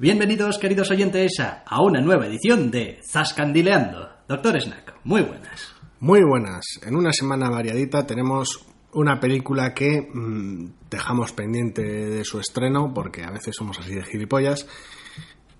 [0.00, 4.08] Bienvenidos, queridos oyentes, a una nueva edición de Zascandileando.
[4.26, 5.74] Doctor Snack, muy buenas.
[5.98, 6.64] Muy buenas.
[6.86, 13.24] En una semana variadita tenemos una película que mmm, dejamos pendiente de su estreno, porque
[13.24, 14.66] a veces somos así de gilipollas,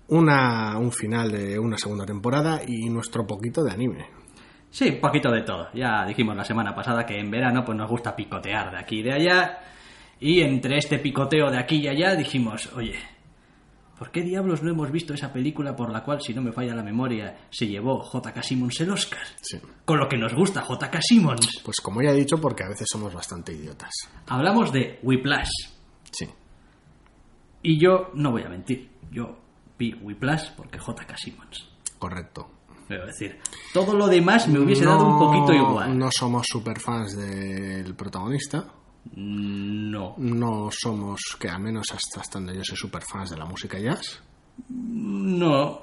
[0.07, 4.07] una, un final de una segunda temporada y nuestro poquito de anime.
[4.71, 5.67] Sí, un poquito de todo.
[5.75, 9.03] Ya dijimos la semana pasada que en verano pues nos gusta picotear de aquí y
[9.03, 9.59] de allá.
[10.19, 12.95] Y entre este picoteo de aquí y allá dijimos, oye,
[14.01, 16.73] ¿por qué diablos no hemos visto esa película por la cual, si no me falla
[16.73, 18.41] la memoria, se llevó J.K.
[18.41, 19.21] Simmons el Oscar?
[19.39, 19.59] Sí.
[19.85, 20.99] Con lo que nos gusta J.K.
[21.03, 21.61] Simmons.
[21.63, 23.91] Pues como ya he dicho, porque a veces somos bastante idiotas.
[24.25, 25.51] Hablamos de Whiplash.
[26.11, 26.25] Sí.
[27.61, 28.89] Y yo no voy a mentir.
[29.11, 29.37] Yo
[29.77, 31.17] vi Whiplash porque J.K.
[31.17, 31.69] Simmons.
[31.99, 32.49] Correcto.
[32.87, 33.37] Quiero decir,
[33.71, 35.95] todo lo demás me hubiese dado un poquito igual.
[35.95, 38.65] No somos superfans del protagonista.
[39.15, 40.15] No.
[40.17, 44.21] No somos, que al menos hasta, hasta donde yo soy superfans de la música jazz.
[44.69, 45.81] No.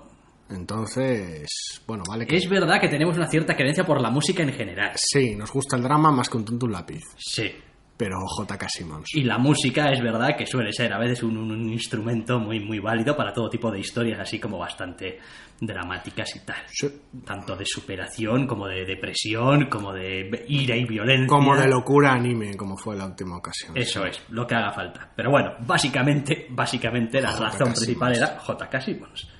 [0.50, 1.48] Entonces,
[1.86, 2.26] bueno, vale.
[2.26, 2.36] Que...
[2.36, 4.92] Es verdad que tenemos una cierta creencia por la música en general.
[4.96, 7.02] Sí, nos gusta el drama más que un tonto un lápiz.
[7.18, 7.52] Sí.
[7.98, 8.68] Pero J.K.
[8.68, 9.08] Simmons.
[9.12, 12.78] Y la música es verdad que suele ser a veces un, un, instrumento muy, muy
[12.78, 15.18] válido para todo tipo de historias, así como bastante
[15.60, 16.62] dramáticas y tal.
[16.68, 16.88] Sí.
[17.24, 21.26] Tanto de superación, como de depresión, como de ira y violencia.
[21.26, 23.76] Como de locura anime, como fue la última ocasión.
[23.76, 24.10] Eso sí.
[24.10, 25.10] es, lo que haga falta.
[25.16, 28.80] Pero bueno, básicamente, básicamente la razón principal era J.K.
[28.80, 29.37] Simmons.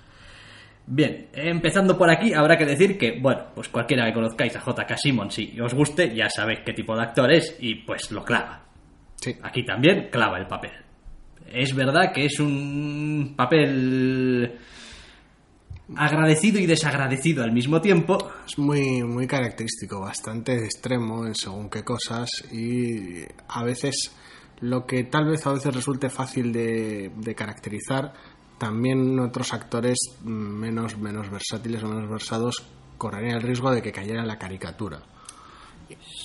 [0.91, 4.97] Bien, empezando por aquí, habrá que decir que, bueno, pues cualquiera que conozcáis a J.K.
[4.97, 8.65] Simmons y os guste, ya sabéis qué tipo de actor es y pues lo clava.
[9.17, 9.37] Sí.
[9.43, 10.71] Aquí también clava el papel.
[11.53, 14.59] Es verdad que es un papel
[15.95, 18.17] agradecido y desagradecido al mismo tiempo.
[18.47, 24.17] Es muy, muy característico, bastante extremo en según qué cosas y a veces
[24.61, 28.15] lo que tal vez a veces resulte fácil de, de caracterizar
[28.59, 32.65] también otros actores menos, menos versátiles o menos versados
[32.97, 35.01] correrían el riesgo de que cayera la caricatura.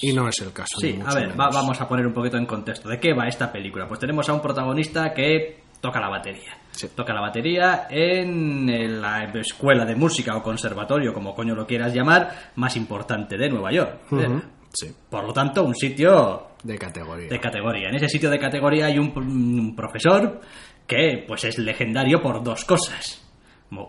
[0.02, 0.78] Y no es el caso.
[0.80, 2.90] Sí, a ver, va, vamos a poner un poquito en contexto.
[2.90, 3.88] ¿De qué va esta película?
[3.88, 6.58] Pues tenemos a un protagonista que toca la batería.
[6.72, 6.90] Sí.
[6.96, 12.52] Toca la batería en la escuela de música o conservatorio, como coño lo quieras llamar,
[12.56, 14.00] más importante de Nueva York.
[14.12, 14.44] Uh -huh.
[14.74, 14.88] Sí.
[15.10, 17.30] Por lo tanto, un sitio de categoría.
[17.30, 17.90] De categoría.
[17.90, 20.42] En ese sitio de categoría hay un, un profesor
[20.88, 23.20] que pues es legendario por dos cosas.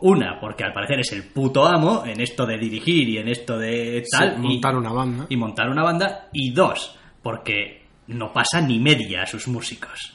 [0.00, 3.58] Una, porque al parecer es el puto amo en esto de dirigir y en esto
[3.58, 4.36] de tal.
[4.36, 5.26] Sí, montar y, una banda.
[5.28, 6.28] Y montar una banda.
[6.32, 10.14] Y dos, porque no pasa ni media a sus músicos.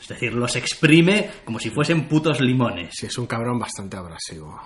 [0.00, 2.90] Es decir, los exprime como si fuesen putos limones.
[2.92, 4.60] Sí, es un cabrón bastante abrasivo.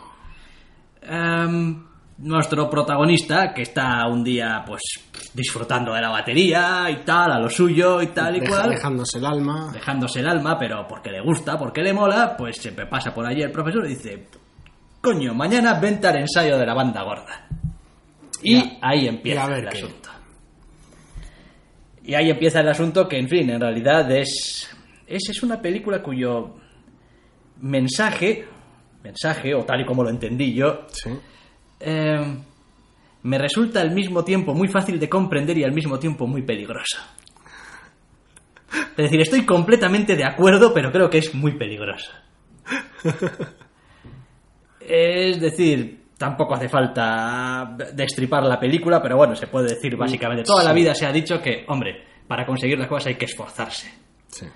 [1.08, 1.84] Um,
[2.18, 4.82] nuestro protagonista, que está un día pues
[5.34, 8.70] disfrutando de la batería y tal, a lo suyo y tal y Deja, cual.
[8.70, 9.70] Dejándose el alma.
[9.72, 13.42] Dejándose el alma, pero porque le gusta, porque le mola, pues siempre pasa por allí
[13.42, 14.28] el profesor y dice,
[15.00, 17.48] coño, mañana venta el ensayo de la banda gorda.
[18.42, 19.78] Y ya, ahí empieza el qué.
[19.78, 20.10] asunto.
[22.04, 24.70] Y ahí empieza el asunto que, en fin, en realidad es...
[25.06, 26.54] Es, es una película cuyo
[27.60, 28.46] mensaje,
[29.02, 31.10] mensaje, o tal y como lo entendí yo, sí.
[31.84, 32.36] Eh,
[33.22, 36.98] me resulta al mismo tiempo muy fácil de comprender y al mismo tiempo muy peligroso.
[38.72, 42.10] Es decir, estoy completamente de acuerdo, pero creo que es muy peligroso.
[44.86, 50.44] Es decir, tampoco hace falta destripar la película, pero bueno, se puede decir básicamente.
[50.44, 53.90] Toda la vida se ha dicho que, hombre, para conseguir las cosas hay que esforzarse.
[54.28, 54.46] Sí.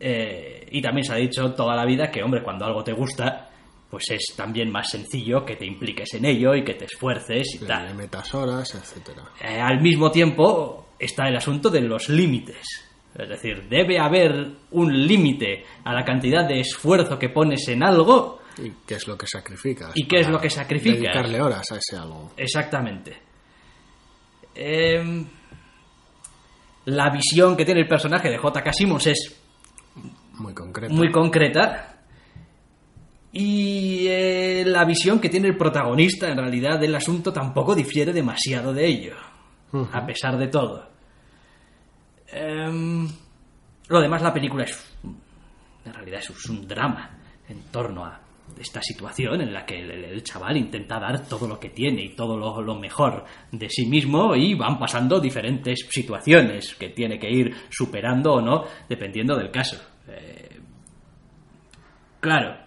[0.00, 3.50] Eh, y también se ha dicho toda la vida que, hombre, cuando algo te gusta,
[3.94, 7.64] pues es también más sencillo que te impliques en ello y que te esfuerces y
[7.64, 7.86] tal.
[7.86, 9.22] Le metas horas, etcétera.
[9.40, 12.88] Eh, al mismo tiempo está el asunto de los límites.
[13.16, 18.40] Es decir, debe haber un límite a la cantidad de esfuerzo que pones en algo.
[18.58, 19.92] ¿Y qué es lo que sacrificas?
[19.94, 20.98] ¿Y qué es lo que sacrificas?
[20.98, 22.32] Dedicarle horas a ese algo.
[22.36, 23.16] Exactamente.
[24.56, 25.24] Eh,
[26.86, 28.72] la visión que tiene el personaje de J.K.
[28.72, 29.40] Simmons es
[30.32, 30.92] muy concreta.
[30.92, 31.93] Muy concreta.
[33.36, 38.72] Y eh, la visión que tiene el protagonista, en realidad, del asunto tampoco difiere demasiado
[38.72, 39.16] de ello.
[39.72, 39.88] Uh -huh.
[39.92, 40.88] A pesar de todo.
[42.32, 43.08] Eh,
[43.88, 44.96] lo demás, la película es.
[45.84, 47.10] En realidad, es un drama.
[47.48, 48.20] en torno a
[48.58, 52.14] esta situación en la que el, el chaval intenta dar todo lo que tiene y
[52.14, 57.30] todo lo, lo mejor de sí mismo y van pasando diferentes situaciones que tiene que
[57.30, 59.76] ir superando o no, dependiendo del caso.
[60.08, 60.60] Eh,
[62.20, 62.63] claro,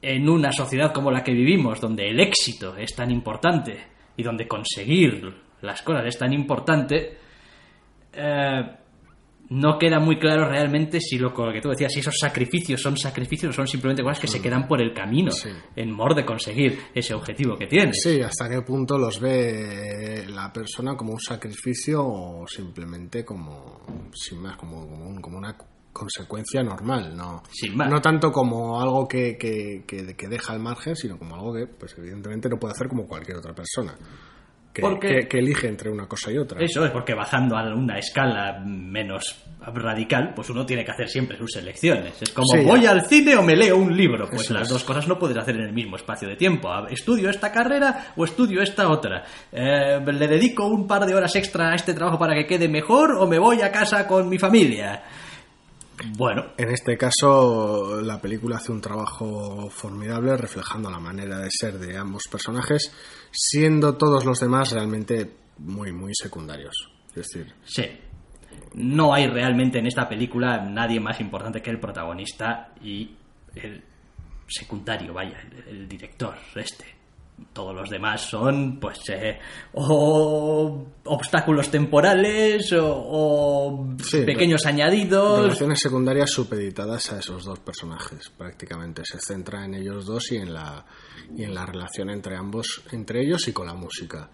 [0.00, 3.76] en una sociedad como la que vivimos, donde el éxito es tan importante
[4.16, 7.18] y donde conseguir las cosas es tan importante,
[8.12, 8.62] eh,
[9.50, 12.98] no queda muy claro realmente si lo, lo que tú decías, si esos sacrificios son
[12.98, 15.48] sacrificios o son simplemente cosas que se quedan por el camino Sí.
[15.74, 17.98] en mor de conseguir ese objetivo que tienes.
[18.02, 23.80] Sí, hasta qué punto los ve la persona como un sacrificio o simplemente como,
[24.14, 25.56] sin más, como, como, un- como una
[25.98, 27.90] consecuencia normal, no, Sin más.
[27.90, 31.66] no tanto como algo que, que, que- que deja al margen, sino como algo que,
[31.66, 33.94] pues evidentemente no puede hacer como cualquier otra persona,
[34.72, 36.60] que, Porque- que- que elige entre una cosa y otra.
[36.62, 41.36] Eso es porque bajando a una escala menos radical, pues uno tiene que hacer siempre
[41.36, 42.22] sus elecciones.
[42.22, 42.64] Es como Sí.
[42.64, 44.26] voy al cine o me leo un libro.
[44.28, 44.68] Pues Eso las es.
[44.68, 46.70] dos cosas no puedes hacer en el mismo espacio de tiempo.
[46.70, 49.24] A- Estudio esta carrera o estudio esta otra.
[49.50, 53.16] Eh, ¿Le dedico un par de horas extra a este trabajo para que quede mejor
[53.18, 55.02] o me voy a casa con mi familia?
[56.16, 61.78] Bueno, En este caso, la película hace un trabajo formidable reflejando la manera de ser
[61.78, 62.92] de ambos personajes,
[63.30, 66.74] siendo todos los demás realmente muy, muy secundarios.
[67.10, 67.84] Es decir, Sí.
[68.74, 73.16] No hay realmente en esta película nadie más importante que el protagonista y
[73.54, 73.82] el
[74.46, 76.97] secundario, vaya, el, el director, este.
[77.52, 79.38] Todos los demás son, pues, eh,
[79.74, 85.42] o obstáculos temporales o, o Sí, pequeños añadidos.
[85.42, 89.02] relaciones secundarias supeditadas a esos dos personajes, prácticamente.
[89.04, 90.84] Se centra en ellos dos y en la,
[91.34, 94.30] y en la relación entre ambos, entre ellos y con la música.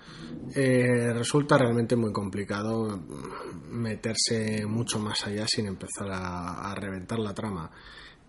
[0.55, 3.01] Eh, resulta realmente muy complicado
[3.71, 7.71] meterse mucho más allá sin empezar a, a reventar la trama.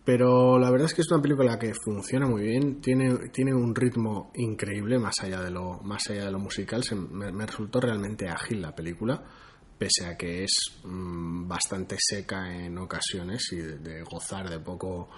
[0.05, 3.73] Pero la verdad es que es una película que funciona muy bien, tiene, tiene un
[3.73, 6.83] ritmo increíble más allá de lo, más allá de lo musical.
[6.83, 9.23] Se- me, me resultó realmente ágil la película,
[9.79, 15.09] pese a que es mm, bastante seca en ocasiones y de, de gozar de poco,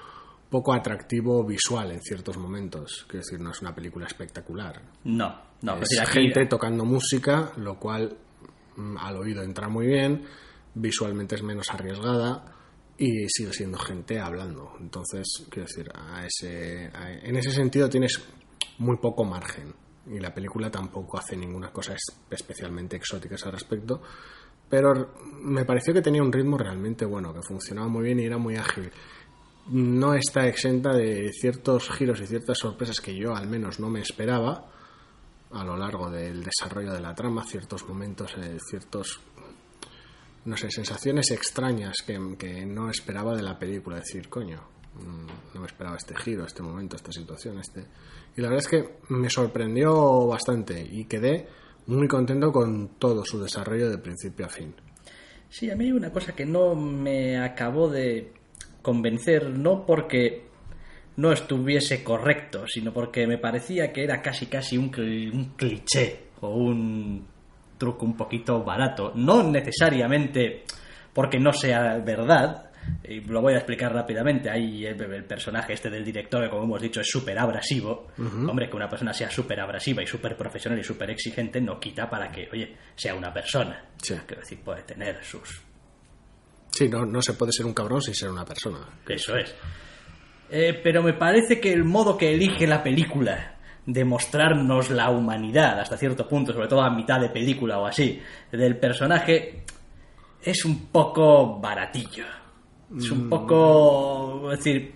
[0.50, 3.06] poco atractivo visual en ciertos momentos.
[3.10, 4.81] Quiero decir, no es una película espectacular.
[5.04, 8.16] No, no, es aquí- gente tocando música, lo cual
[8.78, 10.24] mm, al oído entra muy bien,
[10.75, 12.54] visualmente es menos arriesgada
[12.97, 14.73] y sigue siendo gente hablando.
[14.79, 18.19] Entonces, quiero decir, a ese, a- en ese sentido tienes
[18.79, 19.73] muy poco margen
[20.07, 24.01] y la película tampoco hace ninguna cosa es- especialmente exótica al respecto.
[24.69, 28.38] Pero me pareció que tenía un ritmo realmente bueno, que funcionaba muy bien y era
[28.38, 28.91] muy ágil.
[29.69, 34.01] No está exenta de ciertos giros y ciertas sorpresas que yo al menos no me
[34.01, 34.71] esperaba
[35.51, 39.21] a lo largo del desarrollo de la trama, ciertos momentos, eh, ciertos,
[40.47, 43.97] no sé, sensaciones extrañas que, que no esperaba de la película.
[43.97, 44.61] Decir, coño,
[44.95, 47.85] mm, no me esperaba este giro, este momento, esta situación, este...
[48.38, 51.47] Y la verdad es que me sorprendió bastante y quedé
[51.88, 54.73] muy contento con todo su desarrollo de principio a fin.
[55.49, 58.31] Sí, a mí hay una cosa que no me acabó de
[58.81, 60.45] convencer, no porque
[61.17, 66.55] no estuviese correcto, sino porque me parecía que era casi casi un, un cliché o
[66.55, 67.27] un
[67.77, 69.12] truco un poquito barato.
[69.15, 70.63] No necesariamente
[71.13, 72.69] porque no sea verdad,
[73.03, 74.50] y lo voy a explicar rápidamente.
[74.50, 78.07] Hay el, el personaje este del director, que como hemos dicho es súper abrasivo.
[78.18, 82.09] Hombre, que una persona sea súper abrasiva y súper profesional y súper exigente no quita
[82.09, 83.83] para que, oye, sea una persona.
[84.02, 84.16] Sí.
[84.25, 85.61] Quiero decir, puede tener sus
[86.71, 88.80] Sí, no, no se puede ser un cabrón sin ser una persona.
[89.07, 89.56] eso es.
[90.49, 93.56] Eh, pero me parece que el modo que elige la película
[93.87, 98.21] de mostrarnos la humanidad hasta cierto punto, sobre todo a mitad de película o así,
[98.51, 99.63] del personaje,
[100.44, 102.25] es un poco baratillo.
[102.95, 104.51] Es un poco...
[104.51, 104.94] Es decir,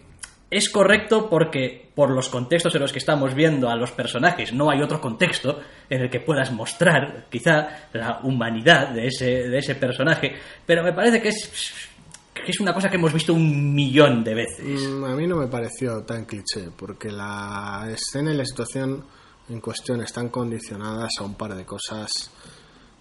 [0.49, 4.69] es correcto porque por los contextos en los que estamos viendo a los personajes no
[4.69, 9.75] hay otro contexto en el que puedas mostrar quizá la humanidad de ese, de ese
[9.75, 11.89] personaje, pero me parece que es,
[12.33, 14.87] que es una cosa que hemos visto un millón de veces.
[14.89, 19.03] Mm, A mí no me pareció tan cliché, porque la escena y la situación
[19.49, 22.31] en cuestión están condicionadas a un par de cosas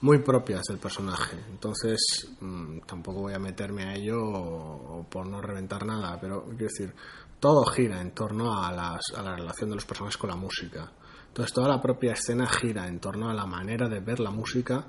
[0.02, 1.36] muy propias del personaje.
[1.50, 6.44] Entonces, mm, tampoco voy a meterme a ello o- o por no reventar nada, pero
[6.44, 6.94] quiero decir,
[7.38, 10.90] todo gira en torno a, las- a la relación de los personajes con la música.
[11.28, 14.84] Entonces, toda la propia escena gira en torno a la manera de ver la música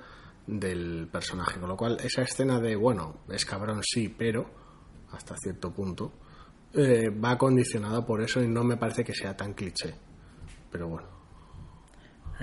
[0.47, 1.59] del personaje.
[1.59, 4.49] Con lo cual, esa escena de, bueno, es cabrón sí, pero,
[5.11, 6.11] hasta cierto punto,
[6.73, 9.93] eh, va condicionada por eso y no me parece que sea tan cliché.
[10.71, 11.20] Pero bueno.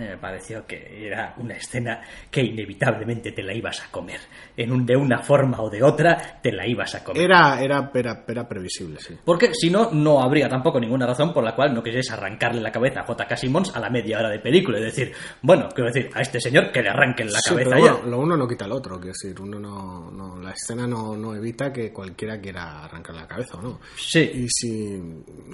[0.07, 2.01] Me pareció que era una escena
[2.31, 4.21] que inevitablemente te la ibas a comer.
[4.57, 7.23] En un, de una forma o de otra, te la ibas a comer.
[7.23, 9.17] Era, era, era, era previsible, sí.
[9.25, 12.71] Porque si no, no habría tampoco ninguna razón por la cual no quisieras arrancarle la
[12.71, 13.37] cabeza a J.K.
[13.37, 14.79] Simmons a la media hora de película.
[14.79, 15.13] Es decir,
[15.43, 17.93] bueno, quiero decir, a este señor que le arranquen la Sí, cabeza pero ya.
[17.95, 21.17] bueno, lo uno no quita el otro, quiero decir, uno no, no la escena no,
[21.17, 23.81] no evita que cualquiera quiera arrancar la cabeza o no.
[23.97, 24.21] Sí.
[24.35, 24.95] Y si,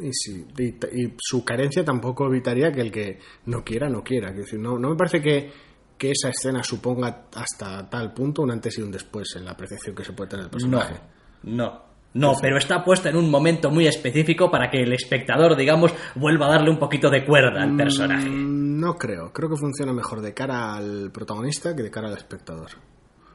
[0.02, 0.44] y si
[0.92, 4.33] y su carencia tampoco evitaría que el que no quiera, no quiera.
[4.34, 5.52] Quiero decir, no, no me parece que,
[5.96, 9.94] que esa escena suponga hasta tal punto un antes y un después en la apreciación
[9.94, 11.00] que se puede tener del No, personaje.
[11.44, 11.94] no.
[12.16, 16.46] No, pero está puesta en un momento muy específico para que el espectador, digamos, vuelva
[16.46, 18.28] a darle un poquito de cuerda al personaje.
[18.30, 19.32] Mm, No creo.
[19.32, 22.70] Creo que funciona mejor de cara al protagonista que de cara al espectador.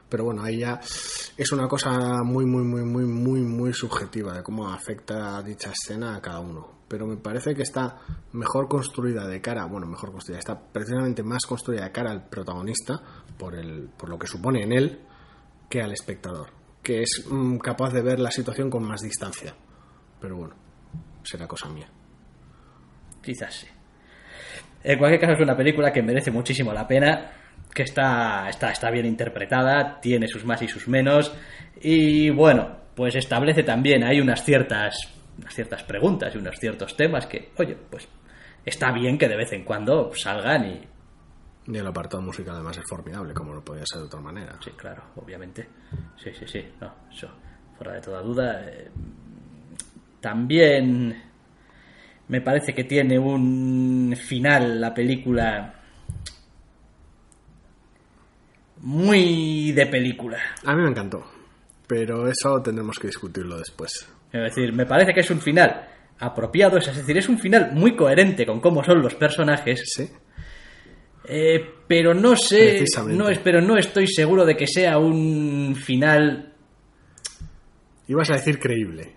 [0.08, 1.90] Pero bueno, ahí ya es una cosa
[2.24, 6.79] muy, muy, muy, muy, muy, muy subjetiva de cómo afecta dicha escena a cada uno.
[6.90, 7.98] Pero me parece que está
[8.32, 13.00] mejor construida de cara, bueno, mejor construida, está precisamente más construida de cara al protagonista
[13.38, 15.00] por, el, por lo que supone en él
[15.68, 16.48] que al espectador,
[16.82, 19.54] que es mm, capaz de ver la situación con más distancia.
[20.20, 20.56] Pero bueno,
[21.22, 21.88] será cosa mía.
[23.22, 23.68] Quizás sí.
[24.82, 27.30] En cualquier caso es una película que merece muchísimo la pena,
[27.72, 31.32] que está, está, está bien interpretada, tiene sus más y sus menos,
[31.80, 34.96] y bueno, pues establece también, hay unas ciertas,
[35.40, 38.06] unas ciertas preguntas y unos ciertos temas que, oye, pues
[38.64, 40.80] está bien que de vez en cuando salgan y...
[41.66, 44.56] Y el apartado musical además es formidable, como no podía ser de otra manera.
[44.64, 45.68] Sí, claro, obviamente.
[46.16, 47.28] Sí, sí, sí, no, eso,
[47.76, 48.62] fuera de toda duda.
[48.66, 48.90] eh,
[50.20, 51.22] también
[52.28, 55.74] me parece que tiene un final la película
[58.78, 60.38] muy de película.
[60.64, 61.24] A mí me encantó,
[61.86, 64.08] pero eso tendremos que discutirlo después.
[64.32, 67.96] Es decir, me parece que es un final apropiado, es decir, es un final muy
[67.96, 70.08] coherente con cómo son los personajes, Sí,
[71.24, 76.52] eh, pero no sé, no es, pero no estoy seguro de que sea un final,
[78.08, 79.16] ibas a decir creíble,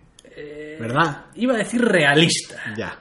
[0.79, 1.25] ¿verdad?
[1.36, 2.62] iba a decir realista.
[2.77, 3.00] Ya.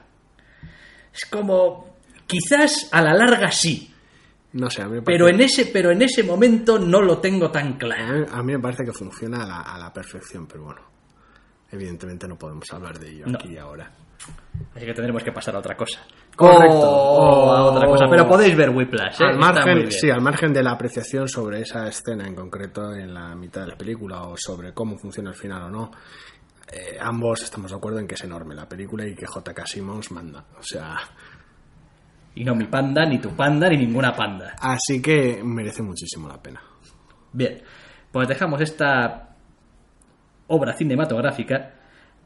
[1.12, 3.92] Es como, quizás a la larga sí,
[4.52, 7.18] No sé, a mí me pero parece, en ese, pero en ese momento no lo
[7.18, 8.18] tengo tan a, claro.
[8.20, 10.80] mí, a mí me parece que funciona a la, a la perfección, pero bueno,
[11.72, 13.38] evidentemente no podemos hablar de ello No.
[13.38, 13.90] aquí y ahora.
[14.76, 16.00] Así que tendremos que pasar a otra cosa.
[16.36, 16.78] Correcto.
[16.88, 18.06] O a otra cosa.
[18.08, 19.24] Pero podéis ver Whiplash, ¿eh?
[19.26, 23.34] Al margen, sí, al margen de la apreciación sobre esa escena en concreto en la
[23.34, 25.90] mitad de la película o sobre cómo funciona el final o no,
[26.72, 29.66] eh, ambos estamos de acuerdo en que es enorme la película y que J.K.
[29.66, 30.44] Simmons manda.
[30.58, 30.94] O sea,
[32.34, 34.54] Y no mi panda, ni tu panda, ni ninguna panda.
[34.60, 36.62] así que merece muchísimo la pena.
[37.32, 37.60] Bien,
[38.12, 39.31] pues dejamos esta
[40.52, 41.72] obra cinematográfica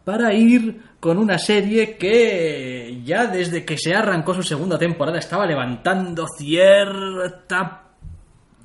[0.04, 5.46] para ir con una serie que ya desde que se arrancó su segunda temporada estaba
[5.46, 7.82] levantando cierta...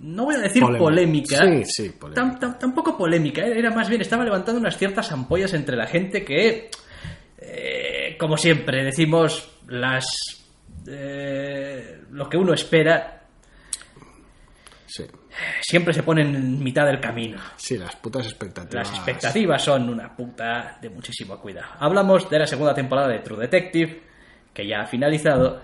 [0.02, 0.84] No voy a decir Polémica.
[0.84, 1.38] polémica.
[1.38, 2.22] Sí, sí, polémica.
[2.22, 6.24] Tam- tam- tampoco polémica, era más bien, estaba levantando unas ciertas ampollas entre la gente
[6.26, 6.70] que,
[7.38, 10.06] eh, como siempre, decimos las...
[10.88, 13.21] eh, lo que uno espera
[15.62, 17.40] siempre se pone en mitad del camino.
[17.56, 18.90] sí, las putas expectativas.
[18.90, 21.68] Las expectativas son una puta de muchísimo cuidado.
[21.80, 24.02] Hablamos de la segunda temporada de True Detective,
[24.54, 25.62] que ya ha finalizado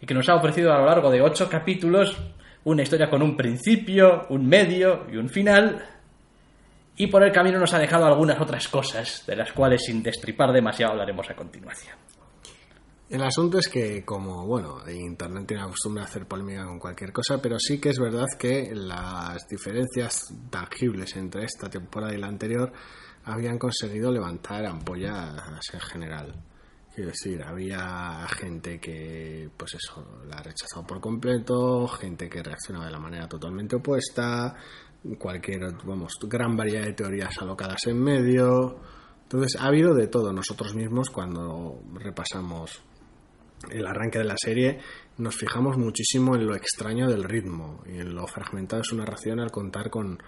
[0.00, 2.16] y que nos ha ofrecido a lo largo de ocho capítulos
[2.64, 5.84] una historia con un principio, un medio y un final.
[6.96, 10.52] Y por el camino nos ha dejado algunas otras cosas, de las cuales sin destripar
[10.52, 11.96] demasiado hablaremos a continuación.
[13.10, 17.12] El asunto es que, como, bueno, Internet tiene la costumbre de hacer polémica con cualquier
[17.12, 22.28] cosa, pero sí que es verdad que las diferencias tangibles entre esta temporada y la
[22.28, 22.72] anterior
[23.24, 25.34] habían conseguido levantar ampollas
[25.72, 26.34] en general.
[26.94, 32.86] Quiero decir, había gente que, pues eso, la ha rechazado por completo, gente que reaccionaba
[32.86, 34.54] de la manera totalmente opuesta,
[35.18, 38.78] cualquier, vamos, gran variedad de teorías alocadas en medio.
[39.24, 40.32] Entonces, ha habido de todo.
[40.32, 42.82] Nosotros mismos, cuando repasamos
[43.70, 44.78] el arranque de la serie,
[45.18, 49.40] nos fijamos muchísimo en lo extraño del ritmo y en lo fragmentado de su narración
[49.40, 50.18] al contar con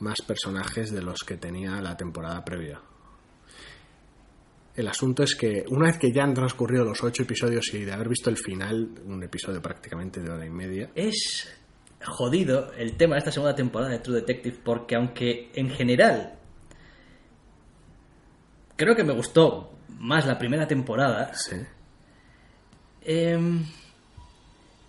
[0.00, 2.80] más personajes de los que tenía la temporada previa.
[4.74, 7.92] El asunto es que una vez que ya han transcurrido los ocho episodios y de
[7.92, 11.48] haber visto el final, un episodio prácticamente de hora y media, Es
[12.04, 16.38] jodido el tema de esta segunda temporada de True Detective porque aunque en general
[18.76, 21.56] creo que me gustó más la primera temporada, sí,
[23.06, 23.64] em,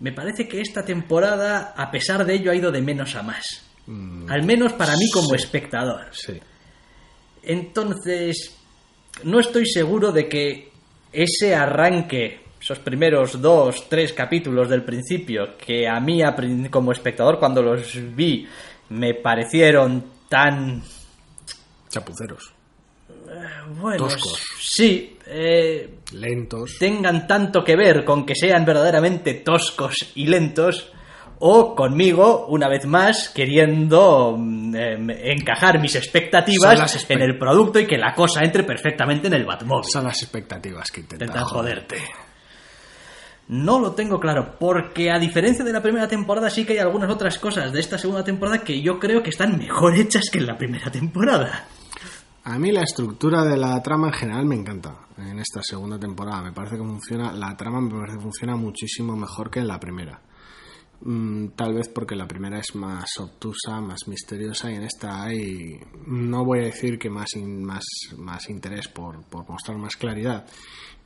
[0.00, 3.64] me parece que esta temporada, a pesar de ello, ha ido de menos a más.
[4.28, 6.08] Al menos para mí como espectador.
[6.12, 6.38] sí,
[7.42, 8.54] Entonces,
[9.24, 10.70] no estoy seguro de que
[11.10, 16.20] ese arranque esos primeros dos, tres capítulos del principio, que a mí
[16.70, 18.46] como espectador cuando los vi
[18.90, 20.82] me parecieron tan...
[21.88, 22.52] Chapuceros.
[23.80, 24.42] Bueno, Toscos.
[24.60, 25.17] sí.
[25.28, 26.76] Eh, Lentos.
[26.78, 30.92] tengan tanto que ver con que sean verdaderamente toscos y lentos
[31.40, 37.78] o conmigo, una vez más, queriendo mm, em, encajar mis expectativas expect- en el producto
[37.78, 39.88] y que la cosa entre perfectamente en el Batmóvil.
[39.88, 41.96] Son las expectativas que intentan, Intentan joderte.
[43.48, 47.08] No lo tengo claro, porque a diferencia de la primera temporada sí que hay algunas
[47.10, 50.46] otras cosas de esta segunda temporada que yo creo que están mejor hechas que en
[50.46, 51.66] la primera temporada.
[52.50, 56.42] A mí la estructura de la trama en general me encanta en esta segunda temporada.
[56.42, 59.78] Me parece que funciona, la trama me parece que funciona muchísimo mejor que en la
[59.78, 60.20] primera.
[61.02, 65.78] Mm, tal vez porque la primera es más obtusa, más misteriosa y en esta hay,
[66.06, 67.84] no voy a decir que más, in- más,
[68.16, 70.44] más interés por, por mostrar más claridad,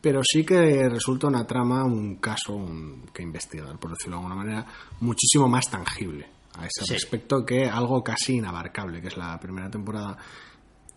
[0.00, 4.36] pero sí que resulta una trama, un caso un- que investigar, por decirlo de alguna
[4.42, 4.66] manera,
[5.00, 6.92] muchísimo más tangible a ese Sí.
[6.94, 10.16] respecto que algo casi inabarcable, que es la primera temporada.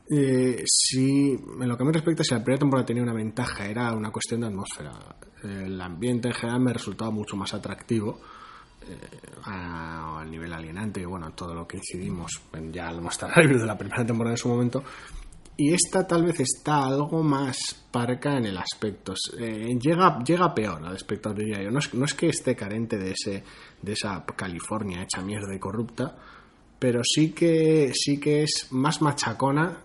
[0.10, 3.92] Eh, si, en lo que me respecta, si la primera temporada tenía una ventaja, era
[3.94, 4.92] una cuestión de atmósfera.
[5.44, 8.20] El ambiente en general me resultaba mucho más atractivo
[8.88, 8.98] eh,
[9.44, 13.60] a, a nivel alienante y bueno, todo lo que incidimos en ya lo hemos review
[13.60, 14.84] de la primera temporada en su momento.
[15.58, 19.14] Y esta tal vez está algo más parca en el aspecto.
[19.40, 21.72] Eh, llega, llega peor al espectador, diría yo.
[21.72, 23.44] No es, no es que esté carente de, ese,
[23.82, 26.14] de esa California hecha mierda y corrupta,
[26.78, 29.85] pero sí que, sí que es más machacona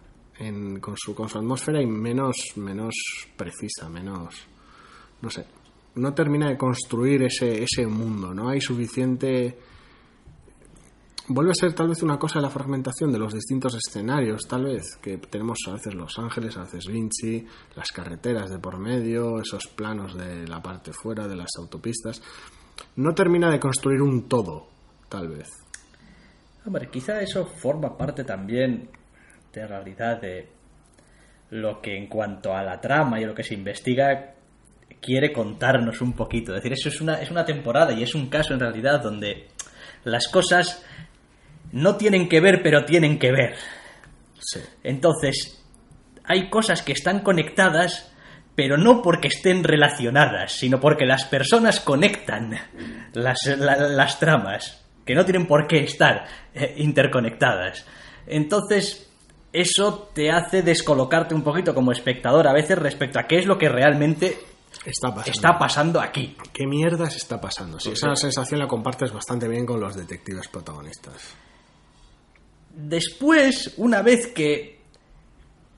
[0.80, 2.94] con, su, con su atmósfera y menos, menos
[3.37, 4.35] precisa, menos...
[5.20, 5.44] No sé.
[5.97, 8.49] No termina de construir ese, ese mundo, ¿no?
[8.49, 9.59] Hay suficiente...
[11.28, 14.97] Vuelve a ser tal vez una cosa la fragmentación de los distintos escenarios, tal vez,
[15.00, 19.66] que tenemos a veces Los Ángeles, a veces Vinci, las carreteras de por medio, esos
[19.68, 22.20] planos de la parte fuera de las autopistas.
[22.97, 24.66] No termina de construir un todo,
[25.09, 25.49] tal vez.
[26.66, 28.90] Hombre, quizá eso forma parte también
[29.52, 30.49] de realidad de
[31.50, 34.35] lo que en cuanto a la trama y a lo que se investiga
[35.00, 36.52] quiere contarnos un poquito.
[36.54, 39.48] Es decir, eso es una, es una temporada y es un caso en realidad donde
[40.05, 40.85] las cosas
[41.72, 43.55] no tienen que ver, pero tienen que ver.
[44.38, 44.61] Sí.
[44.85, 45.62] Entonces,
[46.25, 48.12] hay cosas que están conectadas,
[48.55, 52.53] pero no porque estén relacionadas, sino porque las personas conectan
[53.14, 57.87] las, la- las tramas, que no tienen por qué estar eh, interconectadas.
[58.27, 59.10] Entonces,
[59.53, 63.59] eso te hace descolocarte un poquito como espectador a veces respecto a qué es lo
[63.59, 64.39] que realmente
[64.85, 65.31] Está pasando.
[65.33, 66.37] está pasando aquí.
[66.53, 67.81] ¿Qué mierdas está pasando?
[67.81, 71.35] Sí, esa sensación la compartes bastante bien con los detectives protagonistas.
[72.73, 74.81] Después, una vez que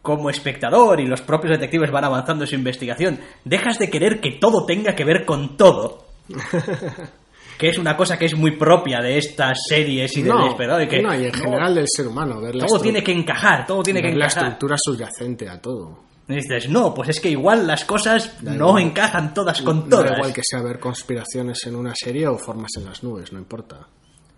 [0.03, 4.33] como espectador y los propios detectives van avanzando en su investigación, dejas de querer que
[4.33, 6.07] todo tenga que ver con todo.
[7.63, 10.83] que es una cosa que es muy propia de estas series y del no, espectador.
[10.83, 12.41] y que no, y en no, general del ser humano.
[12.41, 14.43] Ver todo tiene que encajar, todo tiene que ver la encajar.
[14.47, 16.01] estructura subyacente a todo.
[16.27, 18.83] Y dices, no, pues es que igual las cosas Da no igual.
[18.83, 20.17] encajan todas con Da todas.
[20.19, 23.87] igual que sea ver conspiraciones en una serie o formas en las nubes, no importa.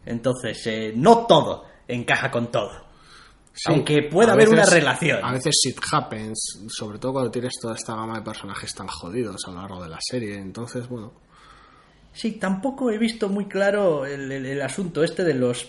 [0.04, 2.72] Entonces, eh, no todo encaja con todo.
[3.54, 5.24] Sí, Aunque pueda haber veces- una relación.
[5.24, 9.40] A veces shit happens, sobre todo cuando tienes toda esta gama de personajes tan jodidos
[9.46, 10.34] a lo largo de la serie.
[10.37, 11.12] Entonces, bueno,
[12.14, 15.68] Sí, tampoco he visto muy claro el, asunto este de los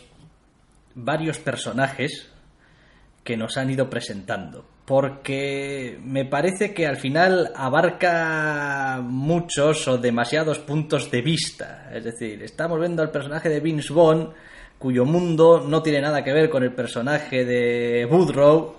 [0.93, 2.29] varios personajes
[3.23, 4.63] que nos han ido presentando.
[4.85, 11.89] Porque me parece que al final abarca muchos o demasiados puntos de vista.
[11.91, 14.29] Es decir, estamos viendo al personaje de Vince Vaughn,
[14.77, 18.75] cuyo mundo no tiene nada que ver con el personaje de Woodrow,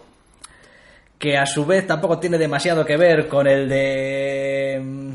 [1.18, 5.12] que a su vez tampoco tiene demasiado que ver con el de mm,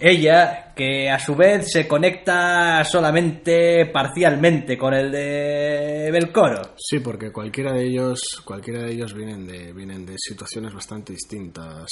[0.00, 6.74] ella, que a su vez se conecta solamente parcialmente con el de Belcoro.
[6.76, 11.88] sí, porque cualquiera de ellos, cualquiera de ellos vienen de, vienen de situaciones bastante distintas.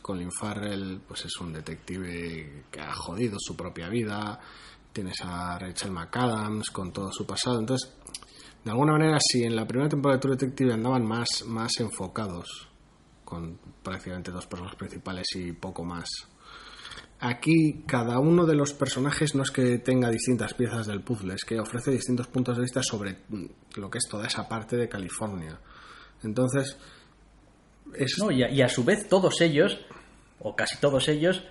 [0.00, 4.40] Colin Farrell, pues es un detective que ha jodido su propia vida.
[4.90, 7.60] Tienes a Rachel McAdams con todo su pasado.
[7.60, 7.92] Entonces,
[8.64, 12.70] de alguna manera, si en la primera temporada de True Detective andaban más, más enfocados,
[13.22, 16.29] con prácticamente dos personas principales y poco más.
[17.22, 21.44] Aquí cada uno de los personajes no es que tenga distintas piezas del puzzle, es
[21.44, 23.44] que ofrece distintos puntos de vista sobre mm,
[23.76, 25.58] lo que es toda esa parte de California.
[26.24, 26.78] Entonces,
[27.94, 28.30] es, ¿no?
[28.30, 29.78] Y, a, y a su vez todos ellos,
[30.38, 31.42] o casi todos ellos,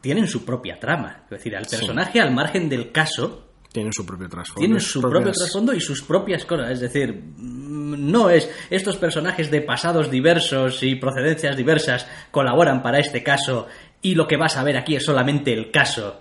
[0.00, 1.22] tienen su propia trama.
[1.24, 4.60] Es decir, al personaje al margen del caso tienen su propio trasfondo.
[4.60, 6.70] tienen su propias- propio trasfondo y sus propias cosas.
[6.72, 12.98] Es decir, mm, no es estos personajes de pasados diversos y procedencias diversas colaboran para
[12.98, 13.66] este caso
[14.02, 16.20] y lo que vas a ver aquí es solamente el caso.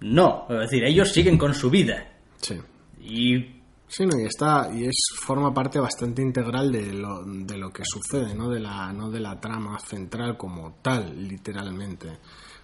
[0.00, 2.06] No, es decir, ellos siguen con su vida.
[2.40, 2.60] Sí.
[3.00, 3.54] Y
[3.96, 7.84] Sí, no, y está y es forma parte bastante integral de lo, de lo que
[7.84, 12.18] sucede, no de la no de la trama central como tal, literalmente.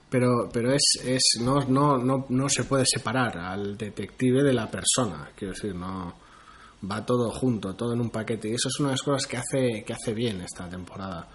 [0.09, 4.69] Pero pero es es no no no no se puede separar al detective de la
[4.69, 6.15] persona, quiero decir, no
[6.91, 9.37] va todo junto, todo en un paquete y eso es una de las cosas que
[9.37, 11.29] hace que hace bien esta temporada.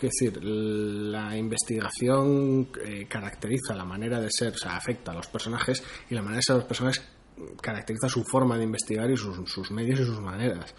[0.00, 5.26] Quiero decir, la investigación eh, caracteriza la manera de ser, o sea, afecta a los
[5.26, 7.06] personajes y la manera de ser de los personajes
[7.60, 10.74] caracteriza su forma de investigar y sus, sus, medios y sus maneras.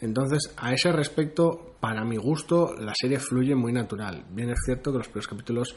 [0.00, 4.26] Entonces, a ese respecto, para mi gusto, la serie fluye muy natural.
[4.28, 5.76] Bien es cierto que los primeros capítulos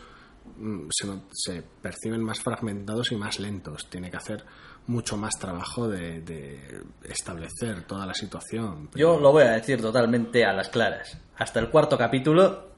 [0.57, 3.89] mm, se, se, perciben más fragmentados y más lentos.
[3.89, 4.43] Tiene que hacer
[4.87, 8.89] mucho más trabajo de, de establecer toda la situación.
[8.91, 9.15] Pero...
[9.15, 11.17] Yo lo voy a decir totalmente a las claras.
[11.37, 12.70] Hasta el cuarto capítulo,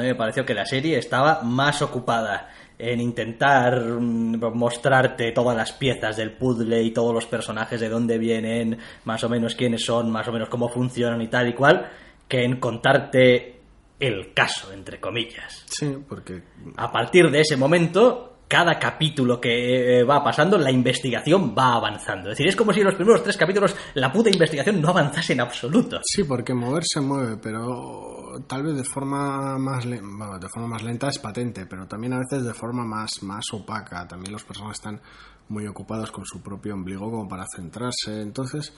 [0.00, 5.56] a mí me pareció que la serie estaba más ocupada en intentar mm, mostrarte todas
[5.56, 9.84] las piezas del puzzle y todos los personajes de dónde vienen, más o menos quiénes
[9.84, 11.90] son, más o menos cómo funcionan y tal y cual,
[12.28, 13.60] que en contarte
[13.98, 15.64] el caso, entre comillas.
[15.66, 16.42] Sí, porque...
[16.76, 22.30] A partir de ese momento, cada capítulo que eh, va pasando, la investigación va avanzando.
[22.30, 25.34] Es decir, es como si en los primeros tres capítulos la puta investigación no avanzase
[25.34, 26.00] en absoluto.
[26.02, 30.82] Sí, porque mover se mueve, pero tal vez de forma más bueno, de forma más
[30.82, 34.08] lenta es patente, pero también a veces de forma más, más opaca.
[34.08, 35.00] También los personajes están
[35.48, 38.22] muy ocupados con su propio ombligo como para centrarse.
[38.22, 38.72] Entonces,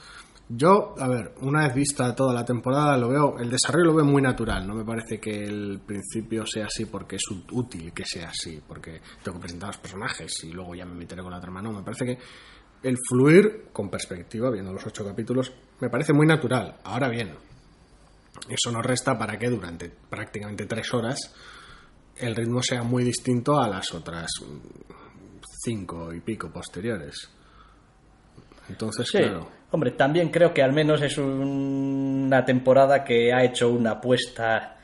[0.53, 4.05] yo, a ver, una vez vista toda la temporada, lo veo, el desarrollo lo veo
[4.05, 4.67] muy natural.
[4.67, 9.01] No me parece que el principio sea así porque es útil que sea así, porque
[9.23, 11.63] tengo que presentar a los personajes y luego ya me meteré con la trama.
[11.63, 12.19] No, me parece que
[12.83, 16.79] el fluir, con perspectiva, viendo los ocho capítulos, me parece muy natural.
[16.83, 17.33] Ahora bien,
[18.49, 21.33] eso no resta para que durante prácticamente tres horas
[22.17, 24.29] el ritmo sea muy distinto a las otras
[25.65, 27.31] cinco y pico posteriores.
[28.69, 29.19] Entonces, sí.
[29.19, 29.60] claro.
[29.73, 34.77] Hombre, también creo que al menos es una temporada que ha hecho una apuesta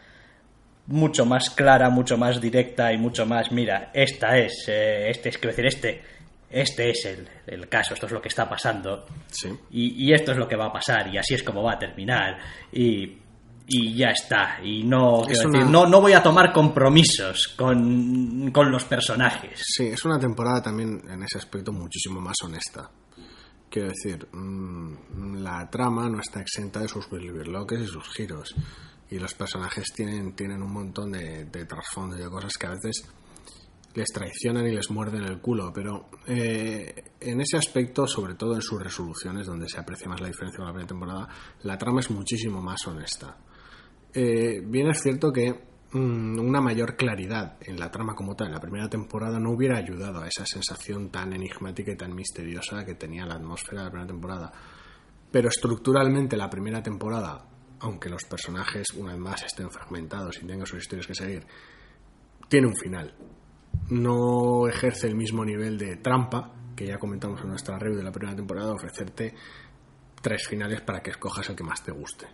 [0.87, 5.39] mucho más clara, mucho más directa y mucho más, mira, esta es, eh, este es,
[5.39, 6.03] quiero decir, este,
[6.49, 9.49] este es el, el, caso, esto es lo que está pasando sí.
[9.73, 11.79] y, y, esto es lo que va a pasar y así es como va a
[11.81, 12.39] terminar
[12.71, 13.19] y,
[13.67, 14.61] y ya está.
[14.63, 18.85] Y no, Es quiero una- decir, no, no voy a tomar compromisos con, con los
[18.85, 19.61] personajes.
[19.61, 22.89] Sí, es una temporada también en ese aspecto muchísimo más honesta.
[23.69, 28.55] Quiero decir, mm, la trama no está exenta de sus birloques y sus giros.
[29.11, 33.05] Y los personajes tienen, tienen un montón de, de y de cosas que a veces
[33.95, 35.73] les traicionan y les muerden el culo.
[35.73, 40.29] Pero eh, en ese aspecto, sobre todo en sus resoluciones, donde se aprecia más la
[40.29, 41.29] diferencia con la primera temporada,
[41.63, 43.37] la trama es muchísimo más honesta.
[44.13, 48.61] Eh, bien es cierto que una mayor claridad en la trama como tal en la
[48.61, 53.25] primera temporada no hubiera ayudado a esa sensación tan enigmática y tan misteriosa que tenía
[53.25, 54.53] la atmósfera de la primera temporada.
[55.31, 57.45] Pero estructuralmente la primera temporada,
[57.81, 61.47] aunque los personajes una vez más estén fragmentados y tengan sus historias que seguir,
[62.49, 63.15] tiene un final.
[63.91, 68.13] No ejerce el mismo nivel de trampa que ya comentamos en nuestra review de la
[68.13, 69.35] primera temporada, ofrecerte
[70.21, 72.27] tres finales para que escojas el que más te guste.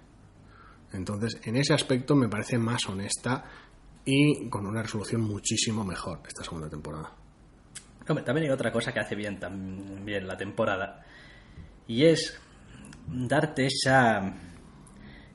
[0.92, 3.44] Entonces, en ese aspecto me parece más honesta
[4.04, 7.12] y con una resolución muchísimo mejor esta segunda temporada.
[8.08, 11.04] Hombre, también hay otra cosa que hace bien también la temporada
[11.86, 12.38] y es
[13.06, 14.34] darte esa